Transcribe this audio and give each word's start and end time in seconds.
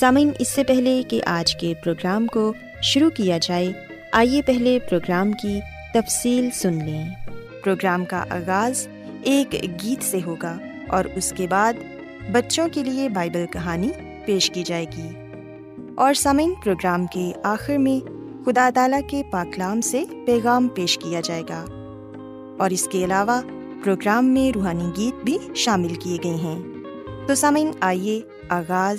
سامعین، 0.00 0.30
اس 0.38 0.48
سے 0.48 0.64
پہلے 0.64 1.02
کہ 1.08 1.20
آج 1.26 1.56
کے 1.56 1.74
پروگرام 1.84 2.26
کو 2.26 2.52
شروع 2.82 3.10
کیا 3.10 3.38
جائے، 3.38 3.72
آئیے 4.12 4.42
پہلے 4.42 4.78
پروگرام 4.90 5.32
کی 5.32 5.60
تفصیل 5.94 6.48
سن 6.54 6.74
لیں۔ 6.74 7.08
پروگرام 7.64 8.04
کا 8.04 8.24
آغاز 8.30 8.88
ایک 9.22 9.54
گیت 9.82 10.02
سے 10.02 10.18
ہوگا 10.26 10.58
اور 10.88 11.04
اس 11.14 11.32
کے 11.36 11.46
بعد 11.46 11.72
بچوں 12.32 12.68
کے 12.72 12.84
لیے 12.84 13.08
بائبل 13.08 13.46
کہانی 13.52 13.88
پیش 14.26 14.50
کی 14.50 14.62
جائے 14.62 14.86
گی۔ 14.96 15.08
اور 15.94 16.14
سامعین، 16.14 16.54
پروگرام 16.64 17.06
کے 17.06 17.32
آخر 17.44 17.76
میں 17.76 18.06
خدا 18.46 18.70
تعالیٰ 18.74 19.00
کے 19.08 19.22
پاکلام 19.30 19.80
سے 19.80 20.04
پیغام 20.26 20.68
پیش 20.68 20.98
کیا 20.98 21.20
جائے 21.20 21.42
گا۔ 21.48 21.64
اور 22.58 22.70
اس 22.70 22.88
کے 22.92 23.04
علاوہ 23.04 23.40
پروگرام 23.84 24.26
میں 24.26 24.52
روحانی 24.54 24.90
گیت 24.96 25.24
بھی 25.24 25.38
شامل 25.54 25.94
کیے 25.94 26.16
گئے 26.24 26.34
ہیں۔ 26.34 26.62
تو 27.26 27.34
سامعین، 27.34 27.70
آئیے 27.80 28.20
آغاز 28.48 28.98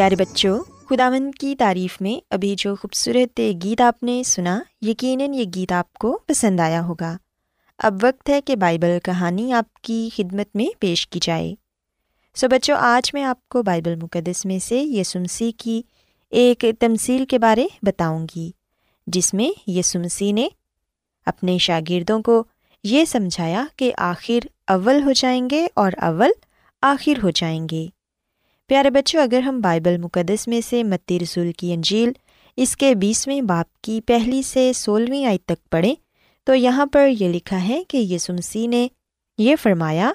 پیارے 0.00 0.16
بچوں، 0.16 0.58
خداوند 0.90 1.34
کی 1.40 1.56
تعریف 1.56 2.00
میں 2.00 2.24
ابھی 2.30 2.54
جو 2.58 2.74
خوبصورت 2.76 3.40
گیت 3.64 3.80
آپ 3.80 4.02
نے 4.02 4.22
سنا، 4.22 4.60
یقیناً 4.82 5.34
یہ 5.34 5.44
گیت 5.54 5.72
آپ 5.72 5.94
کو 5.94 6.18
پسند 6.26 6.60
آیا 6.60 6.84
ہوگا۔ 6.84 7.16
اب 7.78 7.94
وقت 8.02 8.30
ہے 8.30 8.40
کہ 8.40 8.56
بائبل 8.56 8.98
کہانی 9.04 9.52
آپ 9.52 9.74
کی 9.74 10.08
خدمت 10.16 10.46
میں 10.54 10.66
پیش 10.80 11.08
کی 11.08 11.20
جائے۔ 11.22 11.54
سو 12.34 12.48
بچوں، 12.48 12.76
آج 12.78 13.10
میں 13.14 13.24
آپ 13.24 13.48
کو 13.48 13.62
بائبل 13.62 13.94
مقدس 14.02 14.46
میں 14.46 14.58
سے 14.58 14.82
یسمسی 14.82 15.52
کی 15.52 15.82
ایک 16.30 16.64
تمصیل 16.80 17.24
کے 17.24 17.38
بارے 17.38 17.66
بتاؤں 17.82 18.26
گی، 18.36 18.50
جس 19.06 19.34
میں 19.34 19.70
یسمسی 19.70 20.32
نے 20.32 20.48
اپنے 21.26 21.58
شاگردوں 21.58 22.22
کو 22.22 22.44
یہ 22.84 23.04
سمجھایا 23.04 23.64
کہ 23.76 23.92
آخر 23.98 24.46
اول 24.66 25.02
ہو 25.02 25.12
جائیں 25.12 25.50
گے 25.50 25.66
اور 25.74 25.92
اول 25.96 26.30
آخر 26.82 27.22
ہو 27.22 27.30
جائیں 27.30 27.66
گے۔ 27.70 27.86
پیارے 28.70 28.90
بچوں، 28.90 29.22
اگر 29.22 29.40
ہم 29.40 29.60
بائبل 29.60 29.98
مقدس 29.98 30.48
میں 30.48 30.60
سے 30.60 30.82
متی 30.82 31.20
رسول 31.20 31.52
کی 31.52 31.72
انجیل 31.72 32.12
اس 32.56 32.76
کے 32.76 32.94
بیسویں 32.94 33.40
باپ 33.40 33.82
کی 33.82 34.00
پہلی 34.00 34.42
سے 34.42 34.72
سولہویں 34.72 35.24
آئی 35.24 35.38
تک 35.38 35.70
پڑھیں، 35.70 35.94
تو 36.44 36.54
یہاں 36.54 36.86
پر 36.86 37.08
یہ 37.20 37.28
لکھا 37.28 37.68
ہے 37.68 37.82
کہ 37.88 37.96
یسمسی 37.96 38.66
نے 38.66 38.88
یہ 39.38 39.56
فرمایا 39.62 40.12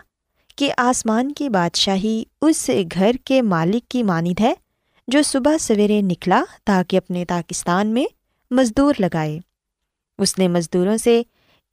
کہ 0.55 0.71
آسمان 0.77 1.31
کی 1.31 1.49
بادشاہی 1.49 2.23
اس 2.41 2.69
گھر 2.93 3.11
کے 3.25 3.41
مالک 3.41 3.87
کی 3.87 4.03
مانند 4.03 4.39
ہے 4.39 4.53
جو 5.07 5.21
صبح 5.21 5.57
سویرے 5.57 6.01
نکلا 6.01 6.43
تاکہ 6.63 6.97
اپنے 6.97 7.25
پاکستان 7.25 7.87
میں 7.87 8.05
مزدور 8.51 8.93
لگائے۔ 8.99 9.39
اس 10.17 10.37
نے 10.37 10.47
مزدوروں 10.47 10.97
سے 10.97 11.21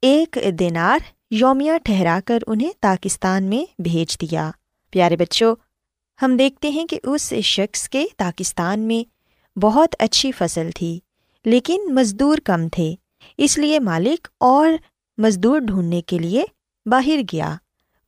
ایک 0.01 0.37
دینار 0.59 0.99
یومیہ 1.31 1.71
ٹھہرا 1.83 2.19
کر 2.25 2.39
انہیں 2.47 2.71
پاکستان 2.81 3.43
میں 3.43 3.81
بھیج 3.81 4.17
دیا۔ 4.21 4.51
پیارے 4.91 5.15
بچوں 5.15 5.55
ہم 6.23 6.37
دیکھتے 6.37 6.69
ہیں 6.69 6.85
کہ 6.85 6.99
اس 7.03 7.33
شخص 7.33 7.89
کے 7.89 8.05
پاکستان 8.17 8.79
میں 8.79 9.59
بہت 9.59 9.95
اچھی 9.99 10.31
فصل 10.31 10.69
تھی، 10.75 10.99
لیکن 11.45 11.81
مزدور 11.89 12.37
کم 12.37 12.69
تھے، 12.69 12.95
اس 13.37 13.57
لیے 13.57 13.79
مالک 13.79 14.27
اور 14.39 14.69
مزدور 15.17 15.59
ڈھونڈنے 15.59 16.01
کے 16.01 16.19
لیے 16.19 16.43
باہر 16.85 17.19
گیا۔ 17.33 17.55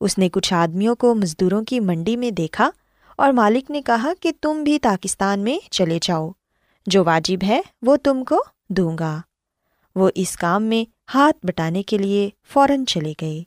اس 0.00 0.18
نے 0.18 0.28
کچھ 0.28 0.54
آدمیوں 0.54 0.94
کو 0.94 1.14
مزدوروں 1.14 1.62
کی 1.64 1.80
منڈی 1.80 2.16
میں 2.16 2.30
دیکھا 2.30 2.70
اور 3.16 3.32
مالک 3.32 3.70
نے 3.70 3.82
کہا 3.82 4.12
کہ 4.20 4.32
تم 4.40 4.64
بھی 4.64 4.78
پاکستان 4.78 5.40
میں 5.40 5.58
چلے 5.70 5.98
جاؤ، 6.02 6.30
جو 6.86 7.04
واجب 7.04 7.44
ہے 7.46 7.60
وہ 7.82 7.96
تم 7.96 8.24
کو 8.24 8.42
دوں 8.68 8.98
گا۔ 8.98 9.20
وہ 9.94 10.10
اس 10.14 10.36
کام 10.36 10.62
میں 10.62 10.84
ہاتھ 11.14 11.46
بٹانے 11.46 11.82
کے 11.82 11.98
لیے 11.98 12.30
فوراً 12.48 12.84
چلے 12.84 13.12
گئے۔ 13.20 13.42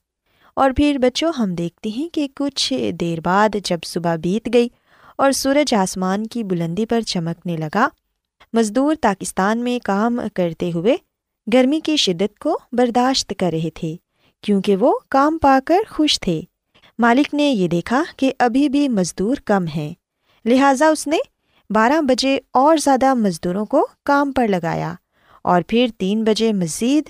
اور 0.54 0.72
پھر 0.78 0.98
بچوں، 1.01 1.31
ہم 1.38 1.56
دیکھتے 1.56 1.90
ہیں 1.90 2.07
کہ 2.10 2.28
کچھ 2.36 2.74
دیر 2.92 3.19
بعد 3.19 3.56
جب 3.63 3.80
صبح 3.86 4.16
بیت 4.16 4.50
گئی 4.54 4.68
اور 5.16 5.31
سورج 5.31 5.74
آسمان 5.74 6.28
کی 6.28 6.44
بلندی 6.44 6.86
پر 6.86 7.01
چمکنے 7.01 7.57
لگا، 7.57 7.88
مزدور 8.54 8.96
پاکستان 9.01 9.60
میں 9.60 9.80
کام 9.84 10.19
کرتے 10.34 10.72
ہوئے 10.75 10.96
گرمی 11.54 11.80
کی 11.80 11.96
شدت 11.96 12.40
کو 12.40 12.57
برداشت 12.72 13.34
کر 13.38 13.50
رہے 13.54 13.69
تھے، 13.69 13.96
کیونکہ 14.44 14.75
وہ 14.75 14.94
کام 15.10 15.38
پا 15.38 15.60
کر 15.66 15.90
خوش 15.90 16.19
تھے۔ 16.19 16.42
مالک 17.00 17.34
نے 17.34 17.50
یہ 17.50 17.68
دیکھا 17.68 18.04
کہ 18.18 18.31
ابھی 18.40 18.69
بھی 18.69 18.88
مزدور 18.90 19.36
کم 19.46 19.66
ہیں، 19.68 19.94
لہٰذا 20.46 20.88
اس 20.88 21.07
نے 21.07 21.18
بارہ 21.69 22.01
بجے 22.01 22.40
اور 22.54 22.78
زیادہ 22.78 23.13
مزدوروں 23.13 23.66
کو 23.66 23.88
کام 24.06 24.31
پر 24.31 24.48
لگایا 24.48 24.94
اور 25.42 25.62
پھر 25.68 25.88
تین 25.98 26.24
بجے 26.24 26.54
مزید 26.54 27.10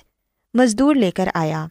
مزدور 0.54 0.94
لے 0.94 1.10
کر 1.10 1.28
آیا۔ 1.34 1.66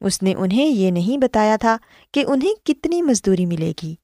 اس 0.00 0.22
نے 0.22 0.34
انہیں 0.34 0.66
یہ 0.66 0.90
نہیں 0.90 1.18
بتایا 1.18 1.56
تھا 1.56 1.76
کہ 2.14 2.24
انہیں 2.28 2.54
کتنی 2.66 3.02
مزدوری 3.02 3.46
ملے 3.46 3.72
گی، 3.82 3.94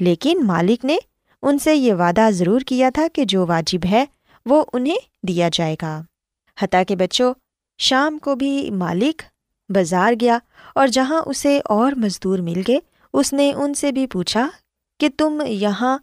لیکن 0.00 0.40
مالک 0.44 0.84
نے 0.84 0.96
ان 1.42 1.58
سے 1.58 1.74
یہ 1.76 1.94
وعدہ 1.94 2.28
ضرور 2.30 2.60
کیا 2.60 2.90
تھا 2.94 3.06
کہ 3.12 3.24
جو 3.24 3.46
واجب 3.46 3.86
ہے 3.90 4.04
وہ 4.46 4.64
انہیں 4.72 5.26
دیا 5.26 5.48
جائے 5.52 5.76
گا۔ 5.82 6.00
حتیٰ 6.62 6.82
کہ 6.88 6.96
بچوں، 6.96 7.34
شام 7.78 8.18
کو 8.18 8.34
بھی 8.34 8.70
مالک 8.70 9.22
بازار 9.68 10.12
گیا 10.20 10.38
اور 10.74 10.86
جہاں 10.86 11.22
اسے 11.26 11.60
اور 11.64 11.92
مزدور 11.92 12.38
مل 12.38 12.62
گئے، 12.68 12.78
اس 13.12 13.32
نے 13.32 13.52
ان 13.52 13.74
سے 13.74 13.92
بھی 13.92 14.06
پوچھا 14.06 14.48
کہ 15.00 15.08
تم 15.16 15.42
یہاں 15.46 15.98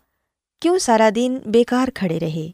کیوں 0.61 0.77
سارا 0.79 1.09
دن 1.15 1.37
بیکار 1.45 1.87
کھڑے 1.95 2.19
رہے؟ 2.19 2.49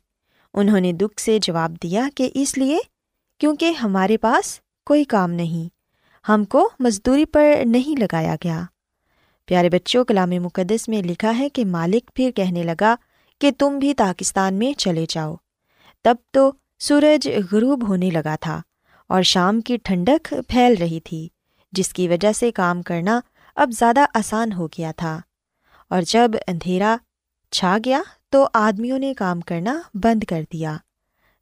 انہوں 0.53 0.79
نے 0.79 0.93
دکھ 0.93 1.21
سے 1.21 1.39
جواب 1.41 1.75
دیا 1.83 2.07
کہ 2.15 2.29
اس 2.33 2.57
لیے 2.57 2.77
کیونکہ 3.39 3.71
ہمارے 3.71 4.17
پاس 4.17 4.59
کوئی 4.85 5.03
کام 5.03 5.31
نہیں۔ 5.31 5.74
ہم 6.29 6.45
کو 6.45 6.69
مزدوری 6.79 7.25
پر 7.25 7.53
نہیں 7.65 7.99
لگایا 7.99 8.35
گیا۔ 8.43 8.61
پیارے 9.45 9.69
بچوں 9.69 10.05
کلام 10.05 10.29
مقدس 10.29 10.89
میں 10.89 11.01
لکھا 11.01 11.39
ہے 11.39 11.49
کہ 11.49 11.65
مالک 11.65 12.11
پھر 12.15 12.31
کہنے 12.31 12.63
لگا 12.63 12.95
کہ 13.41 13.51
تم 13.57 13.79
بھی 13.79 13.93
پاکستان 13.93 14.53
میں 14.53 14.79
چلے 14.79 15.05
جاؤ۔ 15.09 15.35
تب 16.03 16.15
تو 16.31 16.51
سورج 16.79 17.29
غروب 17.51 17.89
ہونے 17.89 18.09
لگا 18.09 18.35
تھا 18.35 18.61
اور 19.07 19.21
شام 19.21 19.61
کی 19.61 19.77
ٹھنڈک 19.83 20.33
پھیل 20.47 20.75
رہی 20.79 20.99
تھی، 20.99 21.27
جس 21.71 21.93
کی 21.93 22.07
وجہ 22.07 22.31
سے 22.31 22.51
کام 22.51 22.81
کرنا 22.81 23.19
اب 23.55 23.71
زیادہ 23.71 24.05
آسان 24.13 24.51
ہو 24.51 24.67
گیا 24.67 24.91
تھا۔ 24.97 25.19
اور 25.89 26.01
جب 26.01 26.31
اندھیرا 26.47 26.97
چھا 27.51 27.77
گیا 27.85 28.01
تو 28.29 28.47
آدمیوں 28.53 28.99
نے 28.99 29.13
کام 29.13 29.41
کرنا 29.41 29.81
بند 29.93 30.23
کر 30.23 30.41
دیا۔ 30.53 30.77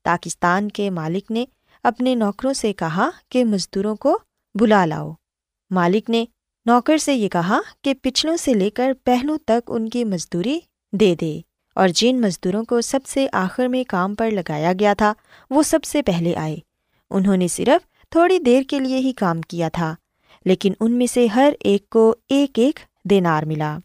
پاکستان 0.03 0.69
کے 0.69 0.89
مالک 0.89 1.31
نے 1.31 1.45
اپنے 1.83 2.15
نوکروں 2.15 2.53
سے 2.53 2.73
کہا 2.73 3.09
کہ 3.29 3.45
مزدوروں 3.45 3.95
کو 3.95 4.19
بلا 4.59 4.85
لاؤ۔ 4.85 5.13
مالک 5.69 6.09
نے 6.09 6.25
نوکر 6.65 6.97
سے 6.97 7.15
یہ 7.15 7.29
کہا 7.29 7.59
کہ 7.81 7.93
پچھلوں 8.01 8.37
سے 8.37 8.53
لے 8.53 8.69
کر 8.69 8.91
پہلوں 9.03 9.37
تک 9.37 9.61
ان 9.67 9.89
کی 9.89 10.05
مزدوری 10.05 10.59
دے 10.91 11.15
دے۔ 11.21 11.41
اور 11.75 11.89
جن 11.89 12.21
مزدوروں 12.21 12.63
کو 12.63 12.81
سب 12.81 12.99
سے 13.05 13.27
آخر 13.33 13.67
میں 13.67 13.83
کام 13.87 14.15
پر 14.15 14.31
لگایا 14.31 14.73
گیا 14.79 14.93
تھا، 14.93 15.13
وہ 15.49 15.63
سب 15.63 15.83
سے 15.83 16.01
پہلے 16.01 16.35
آئے۔ 16.35 16.57
انہوں 17.09 17.37
نے 17.37 17.47
صرف 17.47 18.09
تھوڑی 18.09 18.39
دیر 18.39 18.63
کے 18.63 18.79
لیے 18.79 18.97
ہی 18.97 19.13
کام 19.13 19.41
کیا 19.41 19.69
تھا، 19.69 19.95
لیکن 20.45 20.73
ان 20.79 20.91
میں 20.91 21.07
سے 21.07 21.27
ہر 21.27 21.53
ایک 21.59 21.89
کو 21.89 22.15
ایک 22.29 22.59
ایک 22.59 22.79
دینار 23.09 23.43
ملا۔ 23.43 23.77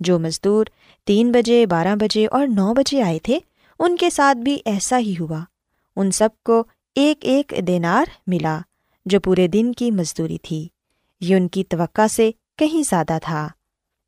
جو 0.00 0.18
مزدور 0.18 0.64
تین 1.04 1.32
بجے، 1.32 1.66
بارہ 1.66 1.96
بجے 2.00 2.26
اور 2.26 2.46
نو 2.46 2.74
بجے 2.74 3.02
آئے 3.02 3.18
تھے، 3.18 3.38
ان 3.78 3.96
کے 3.96 4.10
ساتھ 4.10 4.38
بھی 4.38 4.58
ایسا 4.64 4.98
ہی 4.98 5.14
ہوا۔ 5.20 5.40
ان 5.96 6.10
سب 6.10 6.28
کو 6.44 6.64
ایک 6.94 7.18
ایک 7.24 7.54
دینار 7.66 8.04
ملا۔ 8.26 8.60
جو 9.04 9.20
پورے 9.20 9.48
دن 9.48 9.72
کی 9.72 9.90
مزدوری 9.90 10.38
تھی۔ 10.38 10.68
یہ 11.20 11.36
ان 11.36 11.48
کی 11.48 11.64
توقع 11.64 12.06
سے 12.06 12.30
کہیں 12.58 12.82
زیادہ 12.90 13.18
تھا۔ 13.22 13.48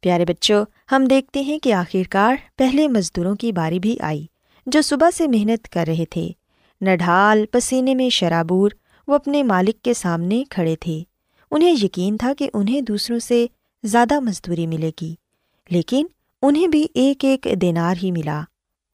پیارے 0.01 0.25
بچوں، 0.25 0.65
ہم 0.93 1.05
دیکھتے 1.05 1.41
ہیں 1.41 1.59
کہ 1.59 1.73
آخر 1.73 2.03
کار 2.11 2.37
پہلے 2.57 2.89
مزدوروں 2.89 3.37
کی 3.37 3.53
باری 3.53 3.79
بھی 3.79 3.97
آئی، 4.01 4.27
جو 4.67 4.83
صبح 4.83 5.11
سے 5.11 5.29
محنت 5.29 5.69
کر 5.69 5.85
رہے 5.89 6.05
تھے۔ 6.05 6.29
نہ 6.81 6.97
ڈھال، 6.97 7.45
پسینے 7.51 7.95
میں 7.95 8.09
شرابور، 8.09 8.71
وہ 9.09 9.15
اپنے 9.15 9.43
مالک 9.43 9.83
کے 9.83 9.95
سامنے 9.95 10.45
کھڑے 10.51 10.77
تھے۔ 10.77 11.03
انہیں 11.51 11.77
یقین 11.83 12.17
تھا 12.17 12.33
کہ 12.39 12.51
انہیں 12.55 12.81
دوسروں 12.81 13.19
سے 13.19 13.47
زیادہ 13.83 14.21
مزدوری 14.21 14.67
ملے 14.67 14.91
گی، 15.03 15.15
لیکن 15.69 16.07
انہیں 16.43 16.69
بھی 16.69 16.87
ایک 16.95 17.25
ایک 17.25 17.47
دینار 17.61 17.95
ہی 18.03 18.11
ملا۔ 18.11 18.43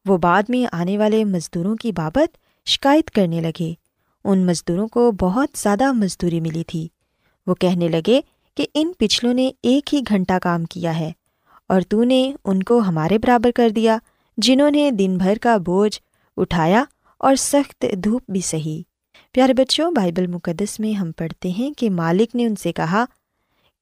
وہ 0.05 0.17
بعد 0.17 0.43
میں 0.49 0.65
آنے 0.71 0.97
والے 0.97 1.23
مزدوروں 1.23 1.75
کی 1.75 1.91
بابت 1.91 2.37
شکایت 2.65 3.11
کرنے 3.11 3.41
لگے۔ 3.41 3.73
ان 4.25 4.45
مزدوروں 4.45 4.87
کو 4.87 5.11
بہت 5.11 5.49
زیادہ 5.57 5.91
مزدوری 5.91 6.39
ملی 6.39 6.63
تھی۔ 6.63 6.87
وہ 7.47 7.55
کہنے 7.55 7.87
لگے 7.87 8.21
کہ 8.57 8.65
ان 8.73 8.91
پچھلوں 8.97 9.33
نے 9.33 9.51
ایک 9.63 9.95
ہی 9.95 10.01
گھنٹہ 10.09 10.39
کام 10.41 10.65
کیا 10.65 10.99
ہے 10.99 11.11
اور 11.69 11.81
تو 11.81 12.03
نے 12.03 12.33
ان 12.45 12.63
کو 12.63 12.79
ہمارے 12.79 13.17
برابر 13.17 13.51
کر 13.51 13.69
دیا، 13.69 13.97
جنہوں 14.37 14.71
نے 14.71 14.91
دن 14.91 15.17
بھر 15.17 15.37
کا 15.41 15.57
بوجھ 15.57 15.99
اٹھایا 16.37 16.83
اور 17.17 17.35
سخت 17.35 17.85
دھوپ 18.03 18.31
بھی 18.31 18.41
سہی۔ 18.41 18.83
پیارے 19.31 19.53
بچوں، 19.53 19.91
بائبل 19.91 20.27
مقدس 20.27 20.79
میں 20.79 20.93
ہم 20.93 21.11
پڑھتے 21.11 21.49
ہیں 21.49 21.79
کہ 21.79 21.89
مالک 21.89 22.35
نے 22.35 22.45
ان 22.45 22.55
سے 22.55 22.71
کہا 22.71 23.05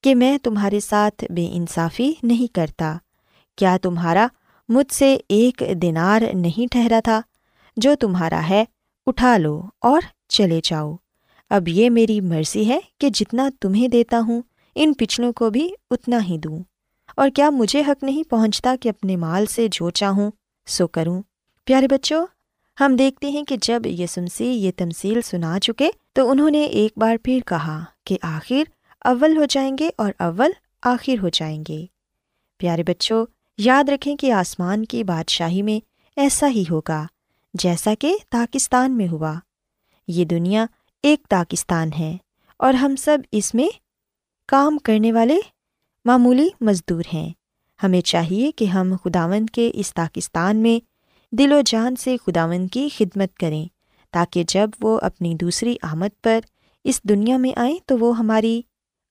کہ 0.02 0.14
میں 0.14 0.38
تمہارے 0.38 0.80
ساتھ 0.80 1.24
بے 1.30 1.48
انصافی 1.52 2.12
نہیں 2.22 2.54
کرتا۔ 2.54 2.96
کیا 3.56 3.76
تمہارا 3.82 4.26
مجھ 4.68 4.94
سے 4.94 5.16
ایک 5.28 5.62
دینار 5.82 6.22
نہیں 6.34 6.72
ٹھہرا 6.72 7.00
تھا؟ 7.04 7.20
جو 7.76 7.94
تمہارا 8.00 8.40
ہے، 8.48 8.64
اٹھا 9.06 9.36
لو 9.36 9.62
اور 9.80 10.00
چلے 10.30 10.60
جاؤ۔ 10.64 10.96
اب 11.50 11.68
یہ 11.68 11.90
میری 11.90 12.20
مرضی 12.20 12.68
ہے 12.68 12.78
کہ 12.98 13.08
جتنا 13.08 13.48
تمہیں 13.60 13.88
دیتا 13.88 14.20
ہوں، 14.20 14.42
ان 14.74 14.92
پچھلوں 14.98 15.32
کو 15.32 15.50
بھی 15.50 15.70
اتنا 15.90 16.18
ہی 16.28 16.38
دوں۔ 16.38 16.62
اور 17.16 17.28
کیا 17.34 17.50
مجھے 17.50 17.82
حق 17.88 18.04
نہیں 18.04 18.30
پہنچتا 18.30 18.74
کہ 18.80 18.88
اپنے 18.88 19.16
مال 19.16 19.46
سے 19.46 19.68
جو 19.72 19.90
چاہوں 19.90 20.30
سو 20.66 20.86
کروں۔ 20.86 21.22
پیارے 21.64 21.88
بچوں، 21.88 22.26
ہم 22.80 22.96
دیکھتے 22.96 23.30
ہیں 23.30 23.42
کہ 23.42 23.56
جب 23.62 23.86
یسمسی 23.86 24.46
یہ 24.46 24.70
تمصیل 24.76 25.22
سنا 25.22 25.60
چکے 25.60 25.88
تو 26.12 26.30
انہوں 26.30 26.50
نے 26.50 26.62
ایک 26.64 26.92
بار 26.96 27.16
پھر 27.24 27.38
کہا 27.46 27.84
کہ 28.04 28.18
آخر 28.22 28.62
اول 29.00 29.36
ہو 29.36 29.44
جائیں 29.44 29.76
گے 29.80 29.90
اور 29.96 30.12
اول 30.18 30.50
آخر 30.82 31.18
ہو 31.22 31.28
جائیں 31.28 31.64
گے۔ 31.68 31.86
پیارے 32.58 32.82
بچوں، 32.82 33.26
یاد 33.58 33.88
رکھیں 33.88 34.16
کہ 34.16 34.32
آسمان 34.32 34.84
کی 34.84 35.04
بادشاہی 35.04 35.62
میں 35.62 35.86
ایسا 36.16 36.48
ہی 36.48 36.64
ہوگا، 36.70 37.06
جیسا 37.54 37.94
کہ 37.98 38.16
پاکستان 38.30 38.96
میں 38.96 39.08
ہوا۔ 39.08 39.34
یہ 40.08 40.24
دنیا 40.24 40.66
ایک 41.02 41.28
پاکستان 41.30 41.90
ہے 41.98 42.16
اور 42.56 42.74
ہم 42.74 42.96
سب 42.96 43.18
اس 43.32 43.54
میں 43.54 43.68
کام 44.48 44.78
کرنے 44.78 45.12
والے 45.12 45.36
معمولی 46.04 46.48
مزدور 46.60 47.02
ہیں۔ 47.14 47.30
ہمیں 47.82 48.00
چاہیے 48.00 48.50
کہ 48.50 48.64
ہم 48.64 48.92
خداوند 49.04 49.50
کے 49.50 49.70
اس 49.74 49.94
پاکستان 49.94 50.56
میں 50.56 50.84
دل 51.34 51.52
و 51.52 51.60
جان 51.66 51.96
سے 51.96 52.16
خداون 52.26 52.68
کی 52.68 52.88
خدمت 52.96 53.36
کریں 53.36 53.66
تاکہ 54.10 54.44
جب 54.48 54.70
وہ 54.80 54.98
اپنی 55.02 55.34
دوسری 55.34 55.76
آمد 55.82 56.22
پر 56.22 56.40
اس 56.84 57.02
دنیا 57.02 57.36
میں 57.36 57.52
آئیں 57.56 57.78
تو 57.86 57.98
وہ 57.98 58.18
ہماری 58.18 58.62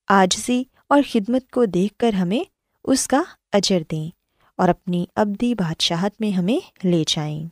آجزی 0.07 0.63
اور 0.89 1.01
خدمت 1.11 1.51
کو 1.51 1.65
دیکھ 1.65 1.93
کر 1.97 2.13
ہمیں 2.13 2.43
اس 2.83 3.07
کا 3.07 3.23
اجر 3.53 3.81
دیں 3.91 4.09
اور 4.55 4.69
اپنی 4.69 5.05
ابدی 5.15 5.55
بادشاہت 5.55 6.21
میں 6.21 6.31
ہمیں 6.31 6.87
لے 6.87 7.03
جائیں۔ 7.07 7.47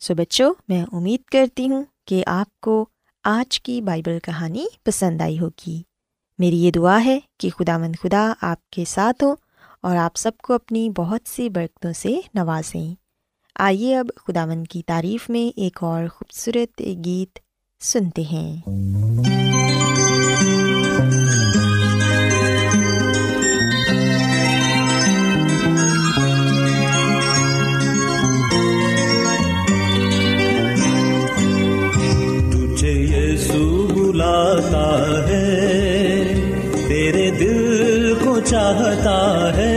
سو 0.00 0.14
بچوں، 0.14 0.54
میں 0.68 0.84
امید 0.92 1.22
کرتی 1.22 1.68
ہوں 1.68 1.84
کہ 2.08 2.22
آپ 2.26 2.60
کو 2.60 2.86
آج 3.24 3.60
کی 3.60 3.80
بائبل 3.80 4.18
کہانی 4.18 4.66
پسند 4.84 5.20
آئی 5.20 5.40
ہوگی۔ 5.40 5.82
میری 6.38 6.58
یہ 6.58 6.70
دعا 6.70 7.04
ہے 7.04 7.18
کہ 7.38 7.50
خدا 7.50 7.78
مند 7.78 7.96
خدا 8.02 8.32
آپ 8.40 8.70
کے 8.70 8.84
ساتھ 8.84 9.24
ہوں 9.24 9.36
اور 9.82 9.96
آپ 9.96 10.16
سب 10.16 10.32
کو 10.42 10.54
اپنی 10.54 10.90
بہت 10.90 11.20
سی 11.28 11.48
برکتوں 11.48 11.92
سے 11.92 12.20
نوازیں۔ 12.34 12.94
آئیے 13.56 13.96
اب 13.96 14.06
خدا 14.26 14.46
مند 14.46 14.66
کی 14.66 14.82
تعریف 14.82 15.30
میں 15.30 15.58
ایک 15.58 15.84
اور 15.84 16.08
خوبصورت 16.08 16.82
گیت 17.04 17.38
سنتے 17.80 18.22
ہیں۔ 18.22 18.56
چاہتا 34.38 35.28
ہے 35.28 36.34
تیرے 36.88 37.30
دل 37.30 38.14
کو 38.24 38.38
چاہتا 38.40 39.18
ہے 39.56 39.67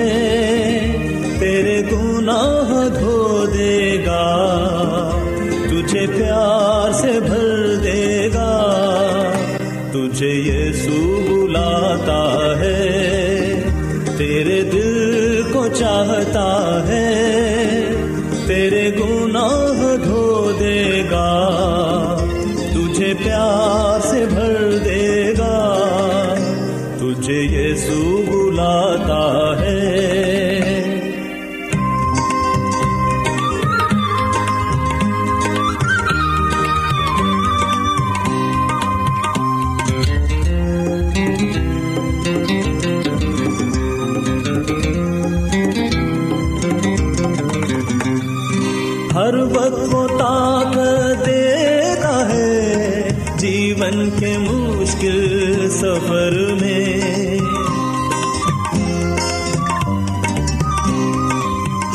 ہر 49.15 49.34
وقت 49.34 49.96
وہ 49.96 50.08
طاقت 50.08 51.25
دیتا 51.25 52.30
ہے 52.30 53.10
جیون 53.38 54.10
کے 54.20 54.38
مشکل 54.38 55.70
سفر 55.70 56.53
میں۔ 56.62 57.39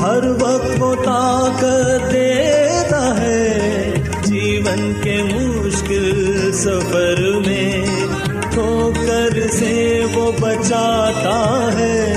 ہر 0.00 0.24
وقت 0.40 0.82
وہ 0.82 0.94
طاقت 1.04 2.12
دیتا 2.12 3.20
ہے 3.20 3.92
جیون 4.24 4.92
کے 5.02 5.22
مشکل 5.22 6.50
سفر 6.52 7.32
میں۔ 7.46 7.86
ٹھوکر 8.52 9.48
سے 9.50 10.04
وہ 10.14 10.32
بچاتا 10.40 11.70
ہے 11.78 12.14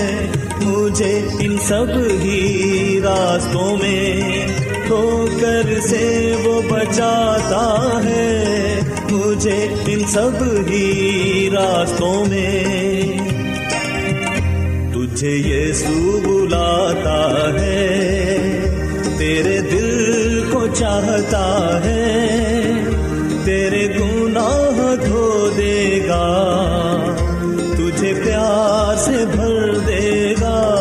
مجھے 0.62 1.28
ان 1.40 1.58
سب 1.58 1.86
ہی 2.24 3.00
راستوں 3.04 3.78
میں۔ 3.78 4.29
ٹھوکر 4.90 5.80
سے 5.82 6.36
وہ 6.44 6.62
بچاتا 6.70 7.90
ہے 8.06 8.56
مجھے 9.12 9.68
ان 9.86 10.00
سب 10.08 10.44
ہی 10.70 11.50
راستوں 11.54 12.26
میں۔ 12.26 13.04
تجھے 14.94 15.36
یسوع 15.36 16.20
بلاتا 16.20 17.54
ہے، 17.62 17.98
تیرے 19.18 19.62
دل 19.72 20.42
کو 20.52 20.68
چاہتا 20.68 21.80
ہے، 21.84 22.28
تیرے 23.46 23.88
گناہ 24.00 24.96
دھو 25.06 25.50
دے 25.58 26.00
گا۔ 26.08 26.56
تجھے 27.78 28.14
پیار 28.26 28.98
سے 28.98 29.26
بھر 29.32 29.78
دے 29.88 30.34
گا۔ 30.42 30.76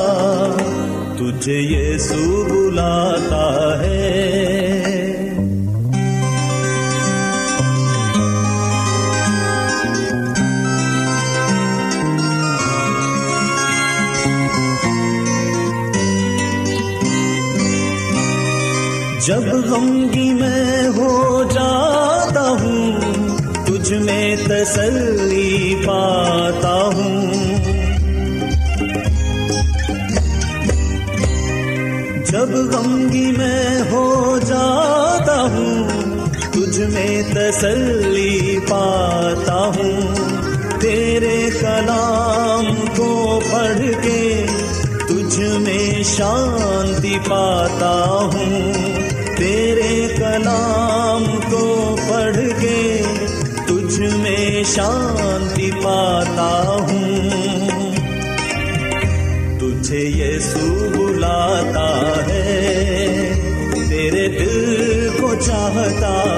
تجھے 1.18 1.58
یسوع 1.60 2.18
بلاتا 2.18 2.37
میں 24.28 24.36
تسلی 24.36 25.74
پاتا 25.86 26.90
ہوں۔ 26.94 27.26
جب 32.26 32.48
غمگی 32.50 33.32
میں 33.38 33.90
ہو 33.90 34.38
جاتا 34.46 35.42
ہوں، 35.42 35.88
تجھ 36.52 36.80
میں 36.80 37.22
تسلی 37.34 38.58
پاتا 38.68 39.70
ہوں۔ 39.76 40.00
تیرے 40.80 41.48
کلام 41.60 42.64
کو 42.96 43.40
پڑھ 43.52 44.04
کے 44.04 44.46
تجھ 45.08 45.40
میں 45.40 46.02
شانتی 46.02 47.18
پاتا 47.28 48.04
ہوں۔ 48.34 48.72
تیرے 49.36 50.08
کلام 50.16 50.67
شانتی 54.74 55.70
پاتا 55.84 56.68
ہوں۔ 56.68 57.68
تجھے 59.60 59.98
یسوع 59.98 60.88
بلاتا 60.88 61.88
ہے 62.28 63.32
تیرے 63.88 64.28
دل 64.28 65.08
کو 65.20 65.34
چاہتا 65.34 66.37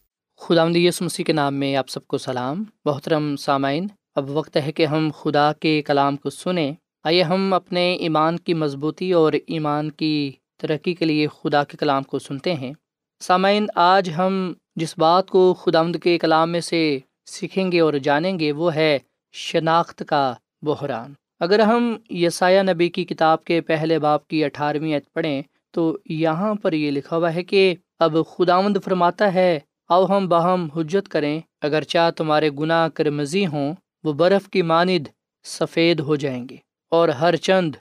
خدا 0.47 0.77
یس 0.77 1.01
مسیح 1.01 1.25
کے 1.25 1.33
نام 1.33 1.55
میں 1.55 1.75
آپ 1.75 1.89
سب 1.89 2.07
کو 2.07 2.17
سلام۔ 2.17 2.63
محترم 2.85 3.35
سامعین، 3.35 3.87
اب 4.15 4.29
وقت 4.29 4.57
ہے 4.57 4.71
کہ 4.71 4.85
ہم 4.85 5.09
خدا 5.19 5.53
کے 5.53 5.81
کلام 5.81 6.15
کو 6.17 6.29
سنیں۔ 6.29 6.73
آئیے 7.03 7.23
ہم 7.23 7.53
اپنے 7.53 7.93
ایمان 7.93 8.37
کی 8.37 8.53
مضبوطی 8.53 9.11
اور 9.11 9.33
ایمان 9.47 9.91
کی 9.91 10.31
ترقی 10.57 10.93
کے 10.93 11.05
لیے 11.05 11.27
خدا 11.27 11.63
کے 11.63 11.77
کلام 11.77 12.03
کو 12.03 12.19
سنتے 12.19 12.53
ہیں۔ 12.53 12.73
سامعین، 13.19 13.65
آج 13.75 14.09
ہم 14.17 14.53
جس 14.75 14.97
بات 14.97 15.29
کو 15.29 15.53
خدا 15.53 15.83
کے 16.03 16.17
کلام 16.17 16.51
میں 16.51 16.59
سے 16.59 16.99
سیکھیں 17.25 17.71
گے 17.71 17.79
اور 17.79 17.93
جانیں 17.93 18.39
گے، 18.39 18.51
وہ 18.51 18.75
ہے 18.75 18.99
شناخت 19.31 20.03
کا 20.07 20.33
بحران۔ 20.61 21.13
اگر 21.39 21.59
ہم 21.59 21.97
یسایہ 22.09 22.61
نبی 22.61 22.89
کی 22.89 23.05
کتاب 23.05 23.43
کے 23.43 23.61
پہلے 23.61 23.99
باپ 23.99 24.27
کی 24.27 24.43
اٹھارہویں 24.43 24.93
عید 24.93 25.13
پڑھیں، 25.13 25.41
تو 25.71 25.97
یہاں 26.05 26.55
پر 26.55 26.73
یہ 26.73 26.91
لکھا 26.91 27.15
ہوا 27.15 27.33
ہے 27.33 27.43
کہ 27.43 27.75
اب 27.99 28.17
خداوند 28.37 28.77
فرماتا 28.85 29.33
ہے 29.33 29.59
او 29.93 30.01
ہم 30.05 30.27
باہم 30.27 30.67
حجت 30.75 31.07
کریں، 31.09 31.39
اگر 31.61 31.81
چاہ 31.83 32.11
تمہارے 32.11 32.49
گناہ 32.59 32.87
کرمزی 32.87 33.45
ہوں، 33.45 33.73
وہ 34.03 34.13
برف 34.13 34.49
کی 34.49 34.61
ماند 34.61 35.07
سفید 35.45 35.99
ہو 35.99 36.15
جائیں 36.15 36.49
گے، 36.49 36.55
اور 36.91 37.09
ہر 37.09 37.35
چند 37.35 37.75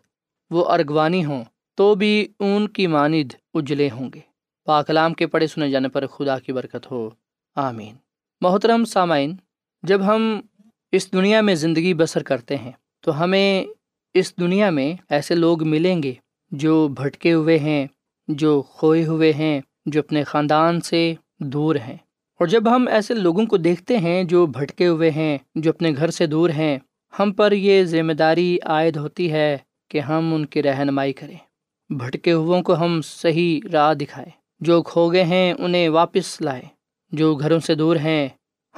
وہ 0.50 0.64
ارغوانی 0.68 1.24
ہوں، 1.24 1.44
تو 1.78 1.94
بھی 1.94 2.14
اون 2.38 2.68
کی 2.68 2.86
ماند 2.86 3.32
اجلے 3.54 3.88
ہوں 3.90 4.10
گے۔ 4.14 4.20
پاکلام 4.66 5.14
کے 5.14 5.26
پڑھے 5.26 5.46
سنے 5.46 5.70
جانے 5.70 5.88
پر 5.88 6.06
خدا 6.06 6.38
کی 6.38 6.52
برکت 6.52 6.90
ہو۔ 6.90 7.10
آمین۔ 7.56 7.94
محترم 8.40 8.84
سامعین، 8.84 9.36
جب 9.82 10.00
ہم 10.06 10.40
اس 10.92 11.12
دنیا 11.12 11.40
میں 11.40 11.54
زندگی 11.54 11.94
بسر 11.94 12.22
کرتے 12.22 12.56
ہیں، 12.56 12.72
تو 13.00 13.22
ہمیں 13.22 13.64
اس 14.14 14.36
دنیا 14.36 14.70
میں 14.70 14.92
ایسے 15.10 15.34
لوگ 15.34 15.64
ملیں 15.64 16.02
گے 16.02 16.14
جو 16.50 16.88
بھٹکے 16.88 17.32
ہوئے 17.32 17.58
ہیں، 17.58 17.86
جو 18.28 18.62
کھوئے 18.62 19.06
ہوئے 19.06 19.32
ہیں، 19.32 19.60
جو 19.86 20.00
اپنے 20.00 20.24
خاندان 20.24 20.80
سے 20.80 21.14
دور 21.40 21.76
ہیں۔ 21.76 21.96
اور 22.38 22.46
جب 22.46 22.74
ہم 22.76 22.88
ایسے 22.90 23.14
لوگوں 23.14 23.46
کو 23.46 23.56
دیکھتے 23.56 23.98
ہیں 23.98 24.24
جو 24.24 24.46
بھٹکے 24.46 24.86
ہوئے 24.86 25.10
ہیں، 25.10 25.38
جو 25.54 25.70
اپنے 25.70 25.92
گھر 25.96 26.10
سے 26.10 26.26
دور 26.26 26.50
ہیں، 26.50 26.78
ہم 27.18 27.32
پر 27.32 27.52
یہ 27.52 27.84
ذمہ 27.84 28.12
داری 28.12 28.58
عائد 28.64 28.96
ہوتی 28.96 29.32
ہے 29.32 29.58
کہ 29.88 30.00
ہم 30.00 30.34
ان 30.34 30.46
کی 30.46 30.62
رہنمائی 30.62 31.12
کریں۔ 31.12 31.36
بھٹکے 31.90 32.32
ہوئوں 32.32 32.62
کو 32.62 32.74
ہم 32.74 33.00
صحیح 33.04 33.60
راہ 33.72 33.94
دکھائیں۔ 33.94 34.30
جو 34.60 34.82
کھو 34.82 35.12
گئے 35.12 35.24
ہیں، 35.24 35.52
انہیں 35.58 35.88
واپس 35.88 36.40
لائیں۔ 36.40 36.62
جو 37.12 37.34
گھروں 37.34 37.60
سے 37.60 37.74
دور 37.74 37.96
ہیں، 37.96 38.28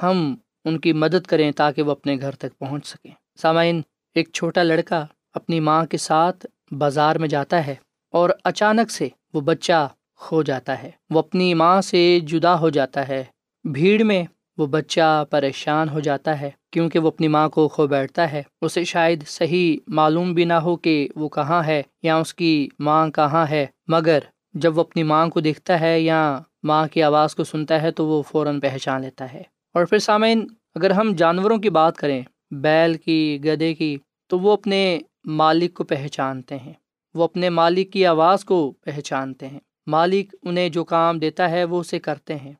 ہم 0.03 0.35
ان 0.65 0.79
کی 0.79 0.93
مدد 0.93 1.27
کریں 1.27 1.51
تاکہ 1.51 1.81
وہ 1.81 1.91
اپنے 1.91 2.17
گھر 2.21 2.31
تک 2.31 2.59
پہنچ 2.59 2.87
سکیں۔ 2.87 3.11
سامعین، 3.41 3.81
ایک 4.15 4.29
چھوٹا 4.33 4.63
لڑکا 4.63 5.05
اپنی 5.33 5.59
ماں 5.59 5.85
کے 5.85 5.97
ساتھ 5.97 6.45
بازار 6.71 7.15
میں 7.15 7.27
جاتا 7.27 7.67
ہے 7.67 7.75
اور 8.11 8.29
اچانک 8.43 8.91
سے 8.91 9.07
وہ 9.33 9.41
بچہ 9.41 9.89
کھو 10.23 10.43
جاتا 10.43 10.83
ہے۔ 10.83 10.91
وہ 11.09 11.19
اپنی 11.19 11.53
ماں 11.53 11.81
سے 11.81 12.19
جدا 12.23 12.59
ہو 12.59 12.69
جاتا 12.69 13.07
ہے۔ 13.07 13.23
بھیڑ 13.63 14.03
میں 14.03 14.23
وہ 14.57 14.65
بچہ 14.67 15.23
پریشان 15.29 15.89
ہو 15.89 15.99
جاتا 15.99 16.41
ہے 16.41 16.49
کیونکہ 16.71 16.99
وہ 16.99 17.07
اپنی 17.07 17.27
ماں 17.27 17.49
کو 17.49 17.67
کھو 17.67 17.87
بیٹھتا 17.87 18.31
ہے۔ 18.31 18.43
اسے 18.61 18.83
شاید 18.83 19.27
صحیح 19.27 19.77
معلوم 19.87 20.33
بھی 20.33 20.45
نہ 20.45 20.53
ہو 20.53 20.75
کہ 20.75 21.07
وہ 21.15 21.29
کہاں 21.29 21.63
ہے 21.63 21.81
یا 22.03 22.15
اس 22.15 22.33
کی 22.33 22.69
ماں 22.79 23.07
کہاں 23.07 23.45
ہے۔ 23.49 23.65
مگر 23.87 24.19
جب 24.53 24.77
وہ 24.77 24.81
اپنی 24.81 25.03
ماں 25.03 25.27
کو 25.27 25.39
دیکھتا 25.39 25.79
ہے 25.79 26.01
یا 26.01 26.39
ماں 26.63 26.87
کی 26.87 27.03
آواز 27.03 27.35
کو 27.35 27.43
سنتا 27.43 27.81
ہے 27.81 27.91
تو 27.91 28.05
وہ 28.05 28.21
فوراً 28.21 28.59
پہچان 28.59 29.01
لیتا 29.01 29.33
ہے۔ 29.33 29.43
اور 29.73 29.85
پھر 29.85 29.99
سامعین، 29.99 30.47
اگر 30.75 30.91
ہم 30.91 31.13
جانوروں 31.17 31.57
کی 31.57 31.69
بات 31.69 31.97
کریں، 31.97 32.21
بیل 32.51 32.93
کی 32.97 33.39
گدے 33.45 33.73
کی، 33.73 33.97
تو 34.27 34.39
وہ 34.39 34.53
اپنے 34.53 34.99
مالک 35.25 35.73
کو 35.73 35.83
پہچانتے 35.83 36.57
ہیں۔ 36.57 36.73
وہ 37.13 37.23
اپنے 37.23 37.49
مالک 37.49 37.91
کی 37.91 38.05
آواز 38.05 38.45
کو 38.45 38.71
پہچانتے 38.71 39.47
ہیں۔ 39.47 39.59
مالک 39.87 40.35
انہیں 40.43 40.69
جو 40.69 40.83
کام 40.83 41.19
دیتا 41.19 41.49
ہے 41.49 41.63
وہ 41.63 41.79
اسے 41.79 41.99
کرتے 41.99 42.35
ہیں۔ 42.35 42.53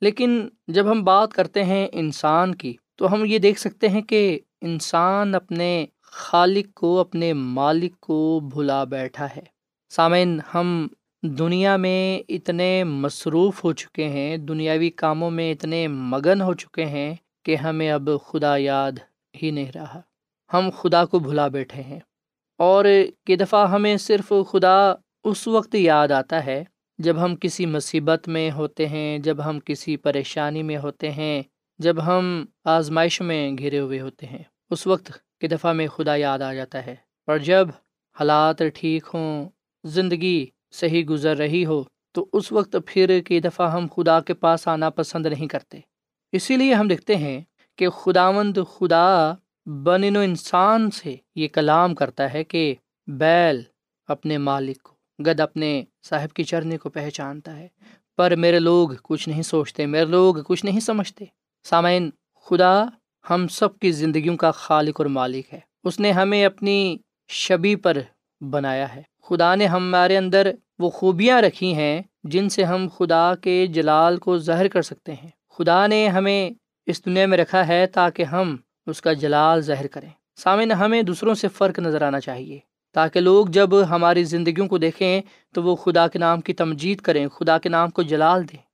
لیکن 0.00 0.48
جب 0.68 0.90
ہم 0.90 1.04
بات 1.04 1.32
کرتے 1.32 1.64
ہیں 1.64 1.88
انسان 1.92 2.54
کی، 2.54 2.74
تو 2.96 3.12
ہم 3.12 3.24
یہ 3.24 3.38
دیکھ 3.38 3.60
سکتے 3.60 3.88
ہیں 3.88 4.02
کہ 4.02 4.38
انسان 4.60 5.34
اپنے 5.34 5.86
خالق 6.02 6.74
کو، 6.74 7.00
اپنے 7.00 7.32
مالک 7.32 8.00
کو 8.00 8.40
بھلا 8.54 8.84
بیٹھا 8.84 9.26
ہے۔ 9.36 9.42
سامعین، 9.90 10.40
ہم 10.54 10.86
دنیا 11.22 11.76
میں 11.76 12.22
اتنے 12.28 12.84
مصروف 12.84 13.64
ہو 13.64 13.72
چکے 13.72 14.08
ہیں، 14.08 14.36
دنیاوی 14.36 14.90
کاموں 14.90 15.30
میں 15.30 15.52
اتنے 15.52 15.88
مگن 15.88 16.40
ہو 16.40 16.54
چکے 16.54 16.84
ہیں 16.84 17.14
کہ 17.44 17.56
ہمیں 17.56 17.90
اب 17.90 18.10
خدا 18.26 18.56
یاد 18.56 18.92
ہی 19.42 19.50
نہیں 19.50 19.72
رہا۔ 19.74 20.00
ہم 20.52 20.70
خدا 20.76 21.04
کو 21.04 21.18
بھلا 21.18 21.48
بیٹھے 21.48 21.82
ہیں۔ 21.82 22.00
اور 22.58 22.84
کہ 23.26 23.36
دفعہ 23.36 23.70
ہمیں 23.70 23.96
صرف 23.96 24.32
خدا 24.50 24.94
اس 25.24 25.48
وقت 25.48 25.74
یاد 25.74 26.08
آتا 26.08 26.46
ہے 26.46 26.64
جب 27.00 27.24
ہم 27.24 27.36
کسی 27.36 27.66
مصیبت 27.66 28.28
میں 28.28 28.50
ہوتے 28.50 28.88
ہیں، 28.88 29.18
جب 29.18 29.44
ہم 29.44 29.60
کسی 29.60 29.96
پریشانی 29.96 30.62
میں 30.62 30.76
ہوتے 30.76 31.10
ہیں، 31.10 31.42
جب 31.78 32.06
ہم 32.06 32.44
آزمائش 32.64 33.20
میں 33.20 33.52
گھرے 33.58 33.78
ہوئے 33.78 34.00
ہوتے 34.00 34.26
ہیں، 34.26 34.42
اس 34.70 34.86
وقت 34.86 35.12
کی 35.40 35.48
دفعہ 35.48 35.72
میں 35.72 35.88
خدا 35.88 36.16
یاد 36.16 36.38
آ 36.38 36.54
جاتا 36.54 36.86
ہے۔ 36.86 36.94
اور 37.26 37.38
جب 37.38 37.68
حالات 38.20 38.58
ٹھیک 38.74 39.04
ہوں، 39.14 39.48
زندگی 39.84 40.46
صحیح 40.72 41.04
گزر 41.10 41.36
رہی 41.36 41.66
ہو، 41.66 41.84
تو 42.12 42.26
اس 42.32 42.52
وقت 42.52 42.76
پھر 42.86 43.20
کی 43.26 43.40
دفعہ 43.40 43.72
ہم 43.72 43.86
خدا 43.96 44.20
کے 44.20 44.34
پاس 44.34 44.68
آنا 44.68 44.90
پسند 44.90 45.26
نہیں 45.26 45.48
کرتے۔ 45.48 45.80
اسی 46.32 46.56
لیے 46.56 46.74
ہم 46.74 46.88
دیکھتے 46.88 47.16
ہیں 47.16 47.40
کہ 47.76 47.88
خداوند 47.88 48.58
خدا 48.76 49.34
بن 49.66 50.16
و 50.16 50.20
انسان 50.20 50.90
سے 50.90 51.16
یہ 51.34 51.48
کلام 51.48 51.94
کرتا 51.94 52.32
ہے 52.32 52.44
کہ 52.44 52.74
بیل 53.06 53.62
اپنے 54.08 54.38
مالک 54.38 54.82
کو 54.82 54.89
گد 55.26 55.40
اپنے 55.40 55.84
صاحب 56.04 56.32
کی 56.32 56.44
چرنے 56.44 56.78
کو 56.78 56.90
پہچانتا 56.90 57.56
ہے۔ 57.56 57.68
پر 58.16 58.36
میرے 58.36 58.58
لوگ 58.58 58.88
کچھ 59.02 59.28
نہیں 59.28 59.42
سوچتے، 59.42 59.86
میرے 59.86 60.04
لوگ 60.04 60.34
کچھ 60.46 60.64
نہیں 60.64 60.80
سمجھتے۔ 60.80 61.24
سامعین، 61.64 62.10
خدا 62.44 62.84
ہم 63.30 63.48
سب 63.48 63.78
کی 63.78 63.92
زندگیوں 63.92 64.36
کا 64.36 64.50
خالق 64.50 65.00
اور 65.00 65.06
مالک 65.06 65.54
ہے۔ 65.54 65.60
اس 65.84 66.00
نے 66.00 66.12
ہمیں 66.12 66.44
اپنی 66.44 66.96
شبی 67.28 67.76
پر 67.76 67.98
بنایا 68.40 68.94
ہے۔ 68.94 69.02
خدا 69.22 69.54
نے 69.54 69.66
ہمارے 69.66 70.16
اندر 70.16 70.50
وہ 70.78 70.90
خوبیاں 70.90 71.42
رکھی 71.42 71.74
ہیں 71.74 72.02
جن 72.24 72.48
سے 72.48 72.64
ہم 72.64 72.88
خدا 72.96 73.34
کے 73.34 73.66
جلال 73.66 74.16
کو 74.16 74.38
ظاہر 74.38 74.68
کر 74.68 74.82
سکتے 74.82 75.14
ہیں۔ 75.14 75.30
خدا 75.50 75.86
نے 75.86 76.08
ہمیں 76.08 76.50
اس 76.86 77.04
دنیا 77.04 77.26
میں 77.26 77.38
رکھا 77.38 77.68
ہے 77.68 77.86
تاکہ 77.86 78.22
ہم 78.22 78.56
اس 78.86 79.02
کا 79.02 79.12
جلال 79.12 79.60
ظاہر 79.60 79.86
کریں۔ 79.86 80.10
سامعین، 80.36 80.72
ہمیں 80.72 81.02
دوسروں 81.02 81.34
سے 81.34 81.48
فرق 81.48 81.78
نظر 81.78 82.02
آنا 82.02 82.20
چاہیے۔ 82.20 82.69
تاکہ 82.92 83.20
لوگ 83.20 83.46
جب 83.46 83.70
ہماری 83.88 84.24
زندگیوں 84.24 84.68
کو 84.68 84.78
دیکھیں 84.78 85.22
تو 85.54 85.62
وہ 85.62 85.76
خدا 85.76 86.08
کے 86.08 86.18
نام 86.18 86.40
کی 86.40 86.52
تمجید 86.52 87.00
کریں، 87.00 87.28
خدا 87.28 87.58
کے 87.58 87.68
نام 87.68 87.90
کو 87.90 88.02
جلال 88.02 88.48
دیں۔ 88.48 88.70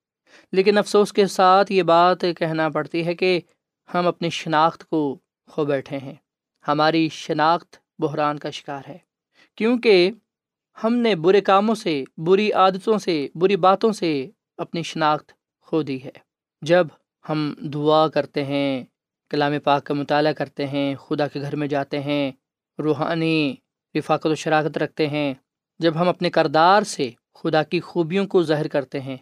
لیکن 0.52 0.78
افسوس 0.78 1.12
کے 1.12 1.26
ساتھ 1.26 1.72
یہ 1.72 1.82
بات 1.82 2.20
کہنا 2.20 2.68
پڑتی 2.68 3.06
ہے 3.06 3.14
کہ 3.14 3.40
ہم 3.94 4.06
اپنی 4.06 4.30
شناخت 4.30 4.84
کو 4.84 5.18
کھو 5.46 5.64
بیٹھے 5.64 5.98
ہیں۔ 5.98 6.14
ہماری 6.68 7.08
شناخت 7.12 7.76
بحران 7.98 8.38
کا 8.38 8.50
شکار 8.50 8.82
ہے۔ 8.88 8.98
کیونکہ 9.56 10.10
ہم 10.84 10.94
نے 10.94 11.14
برے 11.14 11.40
کاموں 11.40 11.74
سے، 11.74 12.04
بری 12.16 12.52
عادتوں 12.52 12.98
سے، 12.98 13.28
بری 13.34 13.56
باتوں 13.56 13.92
سے 13.92 14.30
اپنی 14.56 14.82
شناخت 14.82 15.32
کھو 15.60 15.82
دی 15.82 16.04
ہے۔ 16.04 16.10
جب 16.62 16.86
ہم 17.28 17.54
دعا 17.60 18.08
کرتے 18.08 18.44
ہیں، 18.44 18.84
کلام 19.30 19.52
پاک 19.64 19.84
کا 19.84 19.94
مطالعہ 19.94 20.32
کرتے 20.32 20.66
ہیں، 20.66 20.94
خدا 20.94 21.28
کے 21.28 21.40
گھر 21.40 21.56
میں 21.56 21.66
جاتے 21.66 22.00
ہیں، 22.00 22.32
روحانی 22.78 23.54
رفاقت 23.98 24.26
و 24.26 24.34
شراکت 24.34 24.78
رکھتے 24.78 25.08
ہیں۔ 25.08 25.34
جب 25.78 26.00
ہم 26.00 26.08
اپنے 26.08 26.30
کردار 26.30 26.82
سے 26.82 27.10
خدا 27.34 27.62
کی 27.62 27.80
خوبیوں 27.80 28.26
کو 28.26 28.42
ظاہر 28.42 28.68
کرتے 28.68 29.00
ہیں، 29.00 29.16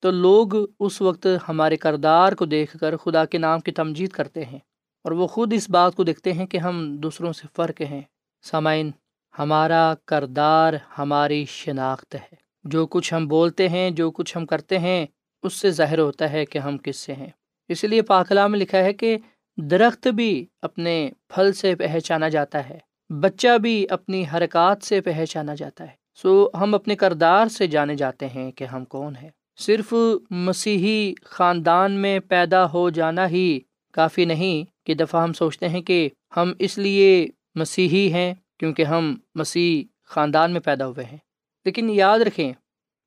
تو 0.00 0.10
لوگ 0.10 0.48
اس 0.80 1.02
وقت 1.02 1.26
ہمارے 1.48 1.76
کردار 1.76 2.32
کو 2.32 2.44
دیکھ 2.44 2.76
کر 2.76 2.96
خدا 2.96 3.24
کے 3.24 3.38
نام 3.38 3.60
کی 3.60 3.72
تمجید 3.72 4.10
کرتے 4.10 4.44
ہیں 4.44 4.58
اور 5.04 5.12
وہ 5.12 5.26
خود 5.26 5.52
اس 5.52 5.70
بات 5.70 5.94
کو 5.94 6.04
دیکھتے 6.04 6.32
ہیں 6.32 6.46
کہ 6.46 6.58
ہم 6.58 6.96
دوسروں 6.96 7.32
سے 7.32 7.46
فرق 7.56 7.80
ہیں۔ 7.80 8.02
سامعین، 8.42 8.90
ہمارا 9.38 9.94
کردار 10.06 10.72
ہماری 10.98 11.44
شناخت 11.44 12.14
ہے۔ 12.14 12.42
جو 12.64 12.86
کچھ 12.86 13.14
ہم 13.14 13.26
بولتے 13.26 13.68
ہیں، 13.68 13.90
جو 13.90 14.10
کچھ 14.10 14.36
ہم 14.36 14.46
کرتے 14.46 14.78
ہیں، 14.78 15.06
اس 15.42 15.52
سے 15.52 15.70
ظاہر 15.70 15.98
ہوتا 15.98 16.32
ہے 16.32 16.44
کہ 16.44 16.58
ہم 16.58 16.78
کس 16.78 16.96
سے 16.96 17.12
ہیں۔ 17.12 17.30
اس 17.68 17.84
لیے 17.84 18.02
پاکلا 18.02 18.46
میں 18.46 18.58
لکھا 18.58 18.78
ہے 18.78 18.92
کہ 18.92 19.16
درخت 19.56 20.08
بھی 20.08 20.46
اپنے 20.62 21.10
پھل 21.28 21.52
سے 21.52 21.74
پہچانا 21.74 22.28
جاتا 22.28 22.68
ہے۔ 22.68 22.78
بچہ 23.20 23.58
بھی 23.58 23.86
اپنی 23.90 24.24
حرکات 24.34 24.82
سے 24.82 25.00
پہچانا 25.00 25.54
جاتا 25.54 25.84
ہے۔ 25.84 25.90
سو 26.14 26.48
ہم 26.54 26.74
اپنے 26.74 26.96
کردار 26.96 27.46
سے 27.46 27.66
جانے 27.66 27.94
جاتے 27.94 28.28
ہیں 28.28 28.52
کہ 28.52 28.64
ہم 28.64 28.84
کون 28.84 29.16
ہیں۔ 29.16 29.30
صرف 29.56 29.94
مسیحی 30.30 31.14
خاندان 31.24 31.92
میں 31.92 32.20
پیدا 32.20 32.72
ہو 32.72 32.90
جانا 32.90 33.28
ہی 33.28 33.60
کافی 33.92 34.24
نہیں، 34.24 34.86
کہ 34.86 34.94
دفعہ 34.94 35.22
ہم 35.22 35.32
سوچتے 35.32 35.68
ہیں 35.68 35.82
کہ 35.82 36.08
ہم 36.36 36.52
اس 36.58 36.78
لیے 36.78 37.26
مسیحی 37.54 38.12
ہیں 38.12 38.34
کیونکہ 38.58 38.84
ہم 38.84 39.16
مسیح 39.34 39.82
خاندان 40.04 40.52
میں 40.52 40.60
پیدا 40.60 40.86
ہوئے 40.86 41.04
ہیں۔ 41.04 41.18
لیکن 41.64 41.90
یاد 41.90 42.18
رکھیں، 42.18 42.52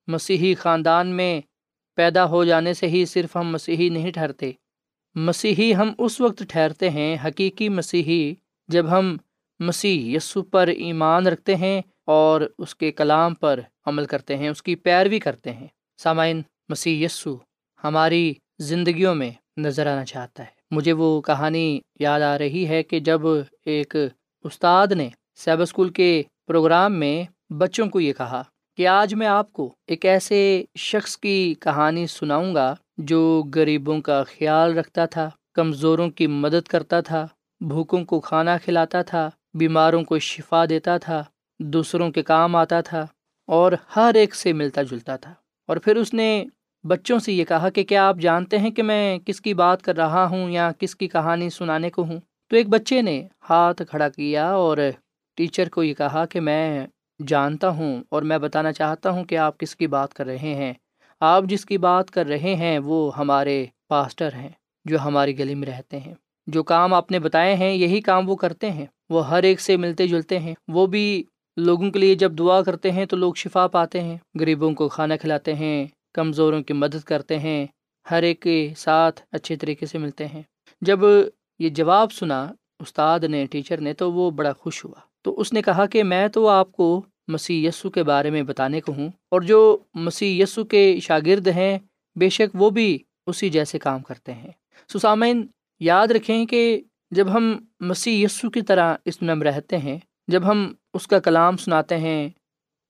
مسیحی 0.08 0.56
خاندان 0.56 1.08
میں 1.08 1.41
پیدا 1.96 2.26
ہو 2.26 2.46
جانے 2.46 2.74
سے 2.74 2.88
ہی 2.88 3.06
صرف 3.06 3.36
ہم 3.36 3.52
مسیحی 3.52 3.89
نہیں 3.89 4.12
ٹھہرتے۔ 4.12 4.52
مسیحی 5.15 5.76
ہم 5.76 5.94
اس 5.98 6.22
وقت 6.22 6.44
ٹھہرتے 6.50 6.89
ہیں، 6.89 7.18
حقیقی 7.26 7.70
مسیحی 7.70 8.34
جب 8.68 8.86
ہم 8.89 9.18
مسیح 9.60 10.15
یسو 10.15 10.41
پر 10.41 10.68
ایمان 10.68 11.28
رکھتے 11.28 11.56
ہیں 11.56 11.82
اور 12.06 12.41
اس 12.58 12.76
کے 12.76 12.91
کلام 12.91 13.34
پر 13.34 13.60
عمل 13.86 14.06
کرتے 14.06 14.38
ہیں، 14.38 14.50
اس 14.50 14.63
کی 14.63 14.76
پیروی 14.76 15.20
کرتے 15.20 15.52
ہیں۔ 15.52 15.68
سامعین، 15.98 16.41
مسیح 16.70 17.06
یسو 17.06 17.38
ہماری 17.84 18.34
زندگیوں 18.60 19.15
میں 19.15 19.32
نظر 19.58 19.88
آنا 19.88 20.06
چاہتا 20.06 20.44
ہے۔ 20.44 20.56
مجھے 20.72 20.94
وہ 20.94 21.22
کہانی 21.22 21.80
یاد 22.00 22.22
آ 22.22 22.38
رہی 22.38 22.68
ہے 22.68 22.84
کہ 22.84 23.00
جب 23.00 23.22
ایک 23.65 23.96
استاد 24.44 24.88
نے 24.88 25.10
سیب 25.36 25.62
اسکول 25.62 25.89
کے 25.89 26.24
پروگرام 26.48 26.94
میں 26.94 27.24
بچوں 27.54 27.89
کو 27.89 28.00
یہ 28.00 28.13
کہا 28.13 28.44
کہ 28.78 28.88
آج 28.88 29.13
میں 29.13 29.28
آپ 29.28 29.54
کو 29.54 29.74
ایک 29.88 30.06
ایسے 30.06 30.63
شخص 30.78 31.18
کی 31.18 31.56
کہانی 31.60 32.08
سناؤں 32.08 32.56
گا 32.56 32.76
جو 32.98 33.44
غریبوں 33.56 34.02
کا 34.02 34.24
خیال 34.24 34.78
رکھتا 34.78 35.06
تھا، 35.06 35.30
کمزوروں 35.54 36.10
کی 36.10 36.28
مدد 36.28 36.68
کرتا 36.68 37.02
تھا، 37.02 37.28
بھوکوں 37.62 38.06
کو 38.06 38.20
کھانا 38.20 38.58
کھلاتا 38.58 39.02
تھا 39.02 39.30
بیماروں 39.60 40.04
کو 40.04 40.20
شفا 40.20 40.65
دیتا 40.70 40.98
تھا، 40.98 41.24
دوسروں 41.60 42.12
کے 42.12 42.24
کام 42.24 42.56
آتا 42.56 42.82
تھا 42.82 43.08
اور 43.48 43.72
ہر 43.96 44.12
ایک 44.15 44.36
سے 44.36 44.54
ملتا 44.54 44.82
جلتا 44.82 45.15
تھا۔ 45.15 45.34
اور 45.68 45.78
پھر 45.78 45.96
اس 45.96 46.13
نے 46.13 46.46
بچوں 46.84 47.20
سے 47.20 47.34
یہ 47.34 47.46
کہا 47.46 47.70
کہ 47.70 47.84
کیا 47.84 48.08
آپ 48.08 48.18
جانتے 48.18 48.58
ہیں 48.58 48.70
کہ 48.70 48.84
میں 48.84 49.20
کس 49.20 49.41
کی 49.41 49.54
بات 49.54 49.82
کر 49.82 49.96
رہا 49.96 50.26
ہوں 50.26 50.50
یا 50.50 50.72
کس 50.80 50.96
کی 50.96 51.08
کہانی 51.08 51.50
سنانے 51.50 51.89
کو 51.89 52.04
ہوں؟ 52.04 52.20
تو 52.50 52.56
ایک 52.56 52.70
بچے 52.70 53.02
نے 53.02 53.28
ہاتھ 53.50 53.82
کھڑا 53.89 54.10
کیا 54.10 54.52
اور 54.52 54.78
ٹیچر 55.36 55.70
کو 55.70 55.84
یہ 55.84 55.94
کہا 55.94 56.26
کہ 56.26 56.39
میں 56.39 56.88
جانتا 57.28 57.70
ہوں 57.70 58.04
اور 58.10 58.22
میں 58.22 58.38
بتانا 58.38 58.72
چاہتا 58.72 59.10
ہوں 59.10 59.24
کہ 59.24 59.38
آپ 59.38 59.58
کس 59.58 59.76
کی 59.76 59.88
بات 59.88 60.13
کر 60.13 60.26
رہے 60.26 60.38
ہیں۔ 60.38 60.74
آپ 61.20 61.44
جس 61.44 61.65
کی 61.65 61.78
بات 61.78 62.12
کر 62.12 62.26
رہے 62.26 62.56
ہیں 62.56 62.80
وہ 62.80 63.18
ہمارے 63.18 63.65
پاسٹر 63.88 64.34
ہیں 64.34 64.50
جو 64.86 65.00
ہماری 65.00 65.39
گلی 65.39 65.56
میں 65.56 65.68
رہتے 65.68 66.00
ہیں۔ 66.00 66.13
جو 66.47 66.63
کام 66.63 66.93
آپ 66.93 67.12
نے 67.12 67.19
بتائے 67.19 67.55
ہیں، 67.55 67.73
یہی 67.73 68.01
کام 68.01 68.29
وہ 68.29 68.36
کرتے 68.36 68.71
ہیں۔ 68.71 68.86
وہ 69.10 69.29
ہر 69.29 69.43
ایک 69.43 69.62
سے 69.62 69.77
ملتے 69.77 70.08
جلتے 70.08 70.39
ہیں۔ 70.39 70.53
وہ 70.67 70.88
بھی 70.88 71.23
لوگوں 71.58 71.91
کے 71.91 71.99
لیے 71.99 72.15
جب 72.15 72.34
دعا 72.39 72.62
کرتے 72.62 72.91
ہیں 72.91 73.05
تو 73.05 73.17
لوگ 73.17 73.34
شفا 73.34 73.67
پاتے 73.67 74.01
ہیں۔ 74.01 74.17
غریبوں 74.39 74.73
کو 74.73 74.89
کھانا 74.89 75.15
کھلاتے 75.15 75.53
ہیں، 75.53 75.86
کمزوروں 76.13 76.63
کی 76.63 76.73
مدد 76.73 77.03
کرتے 77.05 77.39
ہیں، 77.39 77.67
ہر 78.12 78.23
ایک 78.23 78.39
کے 78.39 78.73
ساتھ 78.77 79.21
اچھے 79.31 79.55
طریقے 79.55 79.86
سے 79.86 79.97
ملتے 79.97 80.27
ہیں۔ 80.27 80.41
جب 80.81 80.99
یہ 81.60 81.69
جواب 81.69 82.12
سنا 82.12 82.51
استاد 82.79 83.19
نے، 83.19 83.45
ٹیچر 83.45 83.81
نے، 83.81 83.93
تو 83.93 84.12
وہ 84.12 84.31
بڑا 84.31 84.51
خوش 84.53 84.86
ہوا۔ 84.86 84.99
تو 85.21 85.39
اس 85.39 85.53
نے 85.53 85.62
کہا 85.62 85.86
کہ 85.86 86.03
میں 86.03 86.27
تو 86.27 86.47
آپ 86.47 86.71
کو 86.71 87.01
مسیح 87.27 87.67
یسو 87.67 87.89
کے 87.89 88.03
بارے 88.03 88.29
میں 88.29 88.43
بتانے 88.43 88.81
کو 88.81 88.91
ہوں۔ 88.91 89.10
اور 89.31 89.41
جو 89.41 89.77
مسیح 89.93 90.43
یسو 90.43 90.63
کے 90.63 90.99
شاگرد 91.01 91.47
ہیں، 91.47 91.79
بے 92.15 92.29
شک 92.29 92.51
وہ 92.53 92.69
بھی 92.69 92.99
اسی 93.27 93.49
جیسے 93.49 93.79
کام 93.79 94.01
کرتے 94.01 94.34
ہیں۔ 94.34 94.51
سسامین 94.93 95.47
یاد 95.80 96.08
رکھیں 96.08 96.46
کہ 96.46 96.82
جب 97.12 97.34
ہم 97.34 97.58
مسیح 97.80 98.26
یسو 98.26 98.50
کی 98.50 98.62
طرح 98.62 98.96
اس 99.06 99.22
میں 99.22 99.36
رہتے 99.36 99.78
ہیں، 99.78 99.98
جب 100.28 100.48
ہم 100.48 100.74
اس 100.94 101.08
کا 101.08 101.20
کلام 101.20 101.58
سناتے 101.58 101.98
ہیں، 101.98 102.30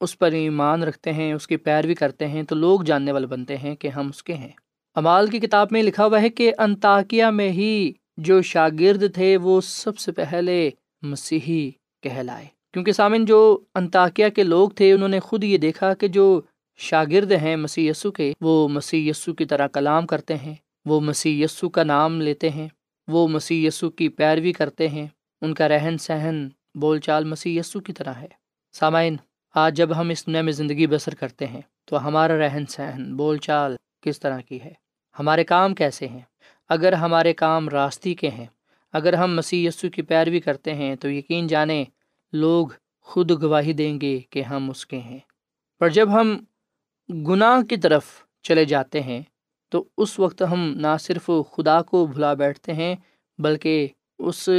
اس 0.02 0.19
پر 0.19 0.32
ایمان 0.32 0.84
رکھتے 0.84 1.13
ہیں، 1.13 1.34
اس 1.34 1.48
کی 1.48 1.58
پیروی 1.58 1.95
کرتے 1.95 2.28
ہیں، 2.28 2.43
تو 2.43 2.56
لوگ 2.56 2.82
جاننے 2.82 3.12
والے 3.12 3.28
بنتے 3.28 3.58
ہیں 3.58 3.76
کہ 3.76 3.88
ہم 3.88 4.08
اس 4.08 4.24
کے 4.24 4.34
ہیں۔ 4.34 4.52
امال 4.95 5.28
کی 5.28 5.39
کتاب 5.39 5.67
میں 5.71 5.84
لکھا 5.84 6.06
ہوا 6.06 6.21
ہے 6.21 6.30
کہ 6.30 6.54
انتاکیا 6.58 7.30
میں 7.30 7.50
ہی 7.50 7.91
جو 8.17 8.41
شاگرد 8.41 9.13
تھے، 9.13 9.38
وہ 9.38 9.62
سب 9.62 9.98
سے 9.98 10.12
پہلے 10.12 10.69
مسیحی 11.02 11.71
کہلائے۔ 12.02 12.45
کیونکہ 12.74 12.91
سامن 12.91 13.26
جو 13.26 13.60
انتاکیا 13.76 14.30
کے 14.30 14.43
لوگ 14.43 14.69
تھے، 14.69 14.93
انہوں 14.93 15.10
نے 15.10 15.19
خود 15.19 15.43
یہ 15.43 15.58
دیکھا 15.58 15.93
کہ 15.93 16.08
جو 16.08 16.41
شاگرد 16.78 17.32
ہیں 17.32 17.56
مسی 17.56 17.88
یسو 17.88 18.12
کے، 18.12 18.34
وہ 18.41 18.67
مسی 18.67 19.10
یسو 19.10 19.34
کی 19.34 19.45
طرح 19.45 19.67
کلام 19.67 20.08
کرتے 20.08 20.36
ہیں۔ 20.36 20.56
وہ 20.86 21.00
مسی 21.00 21.43
یسو 21.43 21.69
کا 21.69 21.84
نام 21.84 22.21
لیتے 22.21 22.50
ہیں، 22.50 22.67
وہ 23.08 23.28
مسی 23.28 23.65
یسو 23.65 23.89
کی 23.89 24.10
پیروی 24.10 24.54
کرتے 24.54 24.89
ہیں۔ 24.89 25.08
ان 25.41 25.54
کا 25.54 25.67
رہن 25.67 25.98
سہن، 25.98 26.48
بول 26.76 27.00
چال 27.00 27.24
مسی 27.24 27.58
یسو 27.58 27.80
کی 27.80 27.93
طرح 27.93 28.13
ہے۔ 28.13 28.28
سامعین، 28.74 29.17
آج 29.56 29.78
جب 29.78 29.98
ہم 29.98 30.10
اس 30.10 30.26
دنیا 30.26 30.41
میں 30.41 30.52
زندگی 30.52 30.88
بسر 30.88 31.15
کرتے 31.15 31.48
ہیں، 31.48 31.62
تو 31.86 32.08
ہمارا 32.08 32.38
رہن 32.38 32.63
سہن، 32.69 33.15
بول 33.15 33.38
چال 33.38 33.76
کس 34.02 34.19
طرح 34.19 34.39
کی 34.39 34.62
ہے؟ 34.62 34.74
ہمارے 35.19 35.43
کام 35.43 35.76
کیسے 35.76 36.08
ہیں؟ 36.08 36.21
اگر 36.69 36.93
ہمارے 36.93 37.34
کام 37.34 37.69
راستی 37.69 38.13
کے 38.13 38.30
ہیں، 38.30 38.45
اگر 38.93 39.13
ہم 39.13 39.36
مسیح 39.36 39.67
یسو 39.67 39.89
کی 39.89 40.02
پیروی 40.02 40.39
کرتے 40.39 40.74
ہیں، 40.74 40.95
تو 40.95 41.12
یقین 41.12 41.48
جانیں، 41.48 41.86
لوگ 42.34 42.67
خود 43.02 43.32
گواہی 43.41 43.74
دیں 43.74 44.02
گے 44.02 44.19
کہ 44.30 44.41
ہم 44.41 44.69
اس 44.69 44.86
کے 44.86 45.00
ہیں۔ 45.00 45.19
پر 45.80 45.89
جب 45.89 46.10
ہم 46.13 46.38
گناہ 47.10 47.62
کی 47.62 47.78
طرف 47.78 48.06
چلے 48.41 48.65
جاتے 48.65 49.02
ہیں 49.02 49.21
تو 49.69 49.84
اس 49.97 50.19
وقت 50.19 50.43
ہم 50.51 50.73
نہ 50.75 50.97
صرف 50.99 51.30
خدا 51.56 51.82
کو 51.82 52.06
بھلا 52.06 52.34
بیٹھتے 52.34 52.73
ہیں، 52.73 52.95
بلکہ 53.38 53.88
اس 54.19 54.49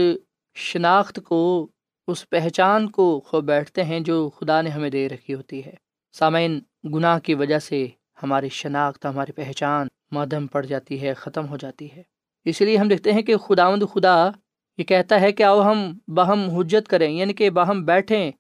شناخت 0.55 1.21
کو، 1.25 1.69
اس 2.07 2.31
پہچان 2.31 2.91
کو 2.91 3.21
کھو 3.21 3.41
بیٹھتے 3.41 3.85
ہیں 3.85 4.01
جو 4.01 4.31
خدا 4.31 4.63
نے 4.63 4.71
ہمیں 4.71 4.91
دے 4.91 5.09
رکھی 5.09 5.35
ہوتی 5.35 5.65
ہے۔ 5.65 5.75
سامعین، 6.13 6.61
گناہ 6.85 7.19
کی 7.19 7.35
وجہ 7.35 7.59
سے 7.59 7.87
ہماری 8.23 8.49
شناخت، 8.49 9.07
ہماری 9.07 9.33
پہچان 9.33 9.87
مادم 10.11 10.47
پڑ 10.47 10.67
جاتی 10.67 11.03
ہے، 11.03 11.15
ختم 11.15 11.49
ہو 11.49 11.57
جاتی 11.57 11.93
ہے۔ 11.93 12.03
اس 12.45 12.61
لیے 12.61 12.77
ہم 12.77 12.89
دیکھتے 12.89 13.13
ہیں 13.13 13.23
کہ 13.23 13.37
خدا 13.37 13.71
مند 13.71 13.83
خدا 13.93 14.31
یہ 14.79 14.85
کہتا 14.85 15.21
ہے 15.21 15.33
کہ 15.33 15.43
آؤ 15.43 15.63
ہم 15.63 15.99
باہم 16.09 16.51
حجت 16.51 16.89
کریں 16.89 17.11
یعنی 17.11 17.33
کہ 17.33 17.51
باہم 17.51 17.85
بیٹھیں 17.85 18.33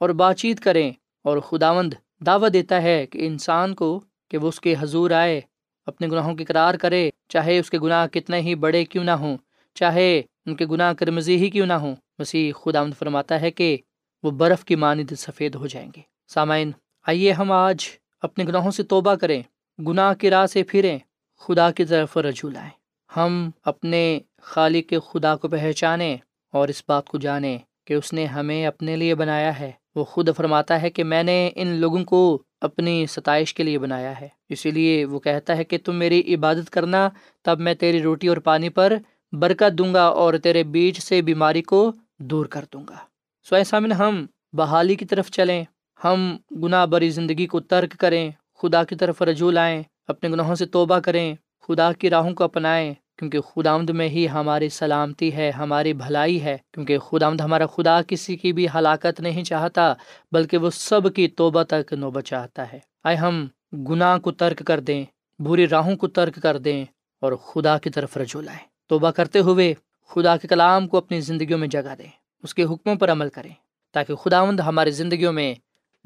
اور 0.00 0.10
بات 0.10 0.36
چیت 0.36 0.60
کریں۔ 0.60 0.92
اور 1.24 1.38
خداوند 1.38 1.94
دعوت 2.26 2.52
دیتا 2.52 2.82
ہے 2.82 3.06
کہ 3.06 3.26
انسان 3.26 3.74
کو، 3.74 4.00
کہ 4.28 4.38
وہ 4.38 4.48
اس 4.48 4.60
کے 4.60 4.74
حضور 4.78 5.10
آئے 5.10 5.40
اپنے 5.86 6.08
گناہوں 6.08 6.34
کی 6.34 6.44
قرار 6.44 6.74
کرے، 6.74 7.10
چاہے 7.28 7.58
اس 7.58 7.70
کے 7.70 7.78
گناہ 7.78 8.06
کتنے 8.06 8.40
ہی 8.40 8.54
بڑے 8.54 8.84
کیوں 8.84 9.04
نہ 9.04 9.10
ہوں، 9.10 9.36
چاہے 9.74 10.22
ان 10.46 10.56
کے 10.56 10.66
گناہ 10.66 10.92
کرمزی 10.92 11.36
ہی 11.36 11.50
کیوں 11.50 11.66
نہ 11.66 11.72
ہوں۔ 11.72 11.96
مسیح 12.18 12.52
خدا 12.52 12.82
مند 12.82 12.94
فرماتا 12.98 13.40
ہے 13.40 13.50
کہ 13.50 13.76
وہ 14.22 14.30
برف 14.30 14.64
کی 14.64 14.74
مانند 14.74 15.12
سفید 15.18 15.54
ہو 15.54 15.66
جائیں 15.66 15.90
گے۔ 15.96 16.00
سامعین، 16.28 16.70
آئیے 17.06 17.32
ہم 17.32 17.52
آج 17.52 17.84
اپنے 18.22 18.44
گناہوں 18.44 18.70
سے 18.70 18.82
توبہ 18.82 19.14
کریں، 19.14 19.42
گناہ 19.82 20.14
کی 20.14 20.30
راہ 20.30 20.46
سے 20.46 20.62
پھریں، 20.62 20.98
خدا 21.38 21.70
کی 21.70 21.84
طرف 21.84 22.16
رجوع 22.16 22.50
لائیں۔ 22.50 22.70
ہم 23.16 23.50
اپنے 23.64 24.20
خالق 24.42 24.88
کے 24.88 24.98
خدا 25.10 25.36
کو 25.36 25.48
پہچانیں 25.48 26.16
اور 26.52 26.68
اس 26.68 26.82
بات 26.88 27.08
کو 27.08 27.18
جانیں 27.18 27.58
کہ 27.84 27.94
اس 27.94 28.12
نے 28.12 28.26
ہمیں 28.26 28.66
اپنے 28.66 28.96
لیے 28.96 29.14
بنایا 29.14 29.58
ہے۔ 29.60 29.72
وہ 29.94 30.04
خود 30.04 30.28
فرماتا 30.36 30.82
ہے 30.82 30.90
کہ 30.90 31.04
میں 31.04 31.22
نے 31.22 31.50
ان 31.54 31.66
لوگوں 31.66 32.04
کو 32.04 32.42
اپنی 32.64 33.06
ستائش 33.06 33.54
کے 33.54 33.62
لیے 33.62 33.78
بنایا 33.78 34.20
ہے۔ 34.20 34.28
اسی 34.48 34.70
لیے 34.70 35.04
وہ 35.04 35.18
کہتا 35.18 35.56
ہے 35.56 35.64
کہ 35.64 35.78
تم 35.84 35.96
میری 35.96 36.34
عبادت 36.34 36.70
کرنا، 36.70 37.08
تب 37.42 37.60
میں 37.60 37.74
تیری 37.74 38.02
روٹی 38.02 38.28
اور 38.28 38.36
پانی 38.36 38.68
پر 38.68 38.92
برکت 39.32 39.78
دوں 39.78 39.94
گا 39.94 40.02
اور 40.02 40.34
تیرے 40.42 40.62
بیچ 40.62 41.00
سے 41.00 41.22
بیماری 41.22 41.62
کو 41.62 41.92
دور 42.18 42.46
کر 42.46 42.64
دوں 42.72 42.84
گا۔ 42.88 42.96
سو 43.48 43.54
ایسا 43.56 43.78
من 43.78 43.92
ہم 43.92 44.26
بحالی 44.52 44.94
کی 44.94 45.04
طرف 45.04 45.30
چلیں، 45.30 45.64
ہم 46.04 46.36
گناہ 46.62 46.86
بری 46.86 47.10
زندگی 47.10 47.46
کو 47.46 47.60
ترک 47.60 47.98
کریں، 47.98 48.30
خدا 48.54 48.84
کی 48.84 48.96
طرف 48.96 49.22
رجوع 49.22 49.52
لائیں، 49.52 49.82
اپنے 50.08 50.28
گناہوں 50.28 50.54
سے 50.54 50.66
توبہ 50.66 50.98
کریں، 50.98 51.34
خدا 51.68 51.92
کی 51.92 52.10
راہوں 52.10 52.34
کو 52.34 52.44
اپنائیں۔ 52.44 52.94
کیونکہ 53.18 53.40
خدا 53.40 53.76
میں 53.76 54.08
ہی 54.08 54.28
ہماری 54.28 54.68
سلامتی 54.68 55.36
ہے، 55.36 55.50
ہماری 55.50 55.92
بھلائی 55.92 56.44
ہے۔ 56.44 56.56
کیونکہ 56.72 56.98
خدا 56.98 57.28
ہمارا 57.28 57.66
خدا 57.66 58.00
کسی 58.08 58.36
کی 58.36 58.52
بھی 58.52 58.66
ہلاکت 58.74 59.20
نہیں 59.20 59.44
چاہتا، 59.44 59.94
بلکہ 60.32 60.58
وہ 60.58 60.70
سب 60.70 61.14
کی 61.14 61.28
توبہ 61.28 61.62
تک 61.62 61.92
نوبت 61.92 62.24
چاہتا 62.24 62.72
ہے۔ 62.72 62.78
آئے 63.04 63.16
ہم 63.16 63.46
گناہ 63.72 64.18
کو 64.18 64.32
ترک 64.32 64.62
کر 64.66 64.80
دیں، 64.80 65.04
بری 65.38 65.68
راہوں 65.68 65.96
کو 65.96 66.08
ترک 66.08 66.34
کر 66.42 66.58
دیں 66.58 66.84
اور 67.20 67.32
خدا 67.32 67.78
کی 67.78 67.90
طرف 67.90 68.16
رجوع 68.16 68.42
لائیں۔ 68.42 68.66
توبہ 68.86 69.10
کرتے 69.10 69.38
ہوئے 69.38 69.74
خدا 70.08 70.36
کے 70.36 70.48
کلام 70.48 70.88
کو 70.88 70.96
اپنی 70.96 71.20
زندگیوں 71.20 71.58
میں 71.58 71.68
جگہ 71.68 71.94
دیں، 71.98 72.10
اس 72.42 72.54
کے 72.54 72.64
حکموں 72.64 72.94
پر 72.94 73.12
عمل 73.12 73.28
کریں، 73.28 73.52
تاکہ 73.92 74.14
خداوند 74.14 74.60
ہماری 74.60 74.90
زندگیوں 74.90 75.32
میں 75.32 75.54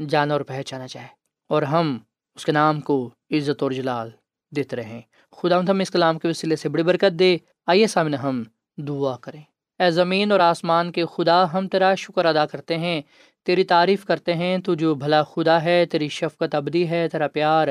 جانا 0.08 0.34
اور 0.34 0.40
پہچانا 0.40 0.86
جائے۔ 0.88 1.06
اور 1.48 1.62
ہم 1.62 1.98
اس 2.34 2.44
کے 2.44 2.52
نام 2.52 2.80
کو 2.80 3.10
عزت 3.30 3.62
اور 3.62 3.70
جلال 3.70 4.10
دیتے 4.56 4.76
رہیں۔ 4.76 5.00
خدا 5.32 5.58
ہم 5.58 5.78
اس 5.78 5.90
کلام 5.90 6.18
کے 6.18 6.28
وسیلے 6.28 6.56
سے 6.56 6.68
بڑی 6.68 6.82
برکت 6.82 7.18
دے۔ 7.18 7.36
آئیے 7.66 7.86
سامنے 7.86 8.16
ہم 8.16 8.42
دعا 8.76 9.16
کریں۔ 9.16 9.42
اے 9.78 9.90
زمین 9.90 10.32
اور 10.32 10.40
آسمان 10.40 10.92
کے 10.92 11.04
خدا، 11.06 11.52
ہم 11.52 11.68
تیرا 11.68 11.94
شکر 11.94 12.24
ادا 12.24 12.46
کرتے 12.46 12.78
ہیں۔ 12.78 13.02
تیری 13.44 13.64
تعریف 13.64 14.04
کرتے 14.04 14.34
ہیں، 14.34 14.58
تو 14.58 14.74
جو 14.74 14.94
بھلا 14.94 15.22
خدا 15.22 15.62
ہے، 15.62 15.86
تیری 15.86 16.08
شفقت 16.08 16.54
ابدی 16.54 16.88
ہے، 16.88 17.08
تیرا 17.08 17.28
پیار 17.28 17.68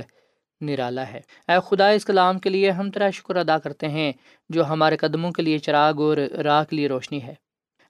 نرالا 0.61 1.07
ہے۔ 1.07 1.21
اے 1.47 1.55
خدا، 1.67 1.89
اس 1.89 2.05
کلام 2.05 2.39
کے 2.39 2.49
لیے 2.49 2.71
ہم 2.71 2.91
تیرا 2.91 3.09
شکر 3.09 3.35
ادا 3.35 3.57
کرتے 3.57 3.87
ہیں، 3.87 4.11
جو 4.49 4.65
ہمارے 4.65 4.97
قدموں 4.97 5.31
کے 5.31 5.41
لیے 5.41 5.57
چراغ 5.57 6.01
اور 6.01 6.17
راہ 6.17 6.63
کے 6.63 6.75
لیے 6.75 6.87
روشنی 6.87 7.23
ہے۔ 7.23 7.33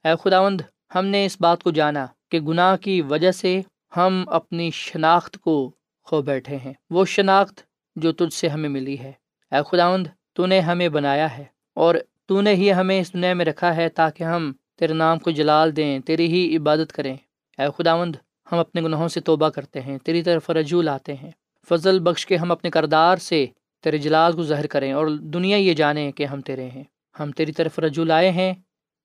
اے 0.04 0.10
خداوند 0.23 0.62
ہم 0.95 1.06
نے 1.06 1.26
اس 1.26 1.38
بات 1.39 1.63
کو 1.63 1.71
جانا 1.71 2.08
کہ 2.32 2.39
گناہ 2.39 2.78
کی 2.78 3.02
وجہ 3.02 3.32
سے 3.32 3.62
ہم 3.97 4.23
اپنی 4.28 4.71
شناخت 4.71 5.38
کو 5.38 5.71
کھو 6.04 6.21
بیٹھے 6.21 6.58
ہیں۔ 6.58 6.73
وہ 6.89 7.06
شناخت 7.06 7.60
جو 7.98 8.12
تجھ 8.12 8.34
سے 8.34 8.48
ہمیں 8.48 8.70
ملی 8.70 9.00
ہے۔ 9.00 9.12
اے 9.52 9.58
خداوند، 9.72 10.08
تو 10.34 10.46
نے 10.46 10.60
ہمیں 10.60 10.90
بنایا 10.90 11.38
ہے 11.38 11.44
اور 11.74 11.96
تو 12.26 12.42
نے 12.42 12.54
ہی 12.54 12.74
ہمیں 12.74 13.02
اس 13.02 13.14
دنیا 13.14 13.34
میں 13.34 13.46
رکھا 13.46 13.76
ہے 13.76 13.90
تاکہ 13.90 14.24
ہم 14.24 14.52
تیرے 14.80 14.94
نام 14.94 15.20
کو 15.20 15.32
جلال 15.32 15.76
دیں، 15.76 16.00
تیری 16.00 16.28
ہی 16.28 16.58
عبادت 16.58 16.92
کریں۔ 16.92 17.18
اے 17.58 17.66
خداوند، 17.78 18.16
ہم 18.52 18.58
اپنے 18.58 18.82
گناہوں 18.82 19.08
سے 19.08 19.20
توبہ 19.20 19.50
کرتے 19.50 19.82
ہیں، 19.82 19.98
تیری 19.98 20.24
طرف 20.24 20.50
رجوع 20.50 20.82
لاتے 20.82 21.14
ہیں۔ 21.14 21.32
فضل 21.70 22.00
بخش 22.00 22.26
کے 22.26 22.36
ہم 22.36 22.52
اپنے 22.52 22.70
کردار 22.70 23.18
سے 23.18 23.46
تیرے 23.84 23.98
جلال 23.98 24.34
کو 24.34 24.44
ظاہر 24.44 24.68
کریں 24.68 24.94
اور 24.94 25.08
دنیا 25.08 25.58
یہ 25.58 25.74
جانیں 25.74 26.12
کہ 26.12 26.26
ہم 26.26 26.42
تیرے 26.42 26.70
ہیں۔ 26.70 26.84
ہم 27.20 27.32
تیری 27.32 27.52
طرف 27.52 27.80
رجوع 27.80 28.06
لائے 28.06 28.32
ہیں، 28.32 28.54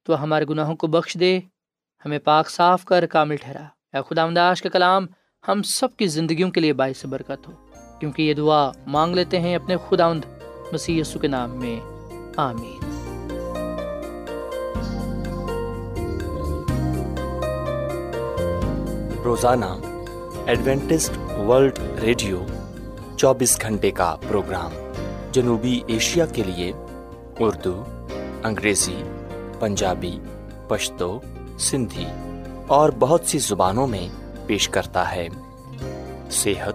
تو 0.02 0.22
ہمارے 0.22 0.44
گناہوں 0.50 0.76
کو 0.76 0.86
بخش 0.86 1.16
دے، 1.20 1.40
ہمیں 2.06 2.18
پاک 2.18 2.50
صاف 2.50 2.84
کر، 2.84 3.06
کامل 3.06 3.36
ٹھہرا۔ 3.36 3.96
اے 3.96 4.14
خدا 4.14 4.50
آج 4.50 4.62
کا 4.62 4.68
کلام 4.68 5.06
ہم 5.48 5.62
سب 5.62 5.96
کی 5.96 6.06
زندگیوں 6.06 6.50
کے 6.50 6.60
لیے 6.60 6.72
باعث 6.72 7.06
برکت 7.06 7.48
ہو۔ 7.48 7.61
کیونکہ 8.02 8.22
یہ 8.22 8.34
دعا 8.34 8.70
مانگ 8.86 9.14
لیتے 9.14 9.40
ہیں 9.40 9.54
اپنے 9.54 9.76
خدا 9.88 10.12
مسیح 10.72 11.00
یسو 11.00 11.18
کے 11.18 11.28
نام 11.28 11.50
میں۔ 11.50 11.80
آمین۔ 12.36 12.80
روزانہ 19.24 19.64
ایڈوینٹسٹ 20.46 21.40
ورلڈ 21.40 21.78
ریڈیو 22.02 22.42
چوبیس 23.16 23.62
گھنٹے 23.62 23.90
کا 23.90 24.16
پروگرام 24.28 24.70
جنوبی 25.32 25.80
ایشیا 25.86 26.26
کے 26.26 26.42
لیے 26.42 26.72
اردو، 27.40 27.84
انگریزی، 28.44 29.02
پنجابی، 29.60 30.18
پشتو، 30.68 31.20
سندھی 31.58 32.06
اور 32.66 32.90
بہت 32.98 33.20
سی 33.24 33.38
زبانوں 33.38 33.86
میں 33.86 34.08
پیش 34.46 34.68
کرتا 34.68 35.14
ہے۔ 35.14 35.28
صحت 36.30 36.74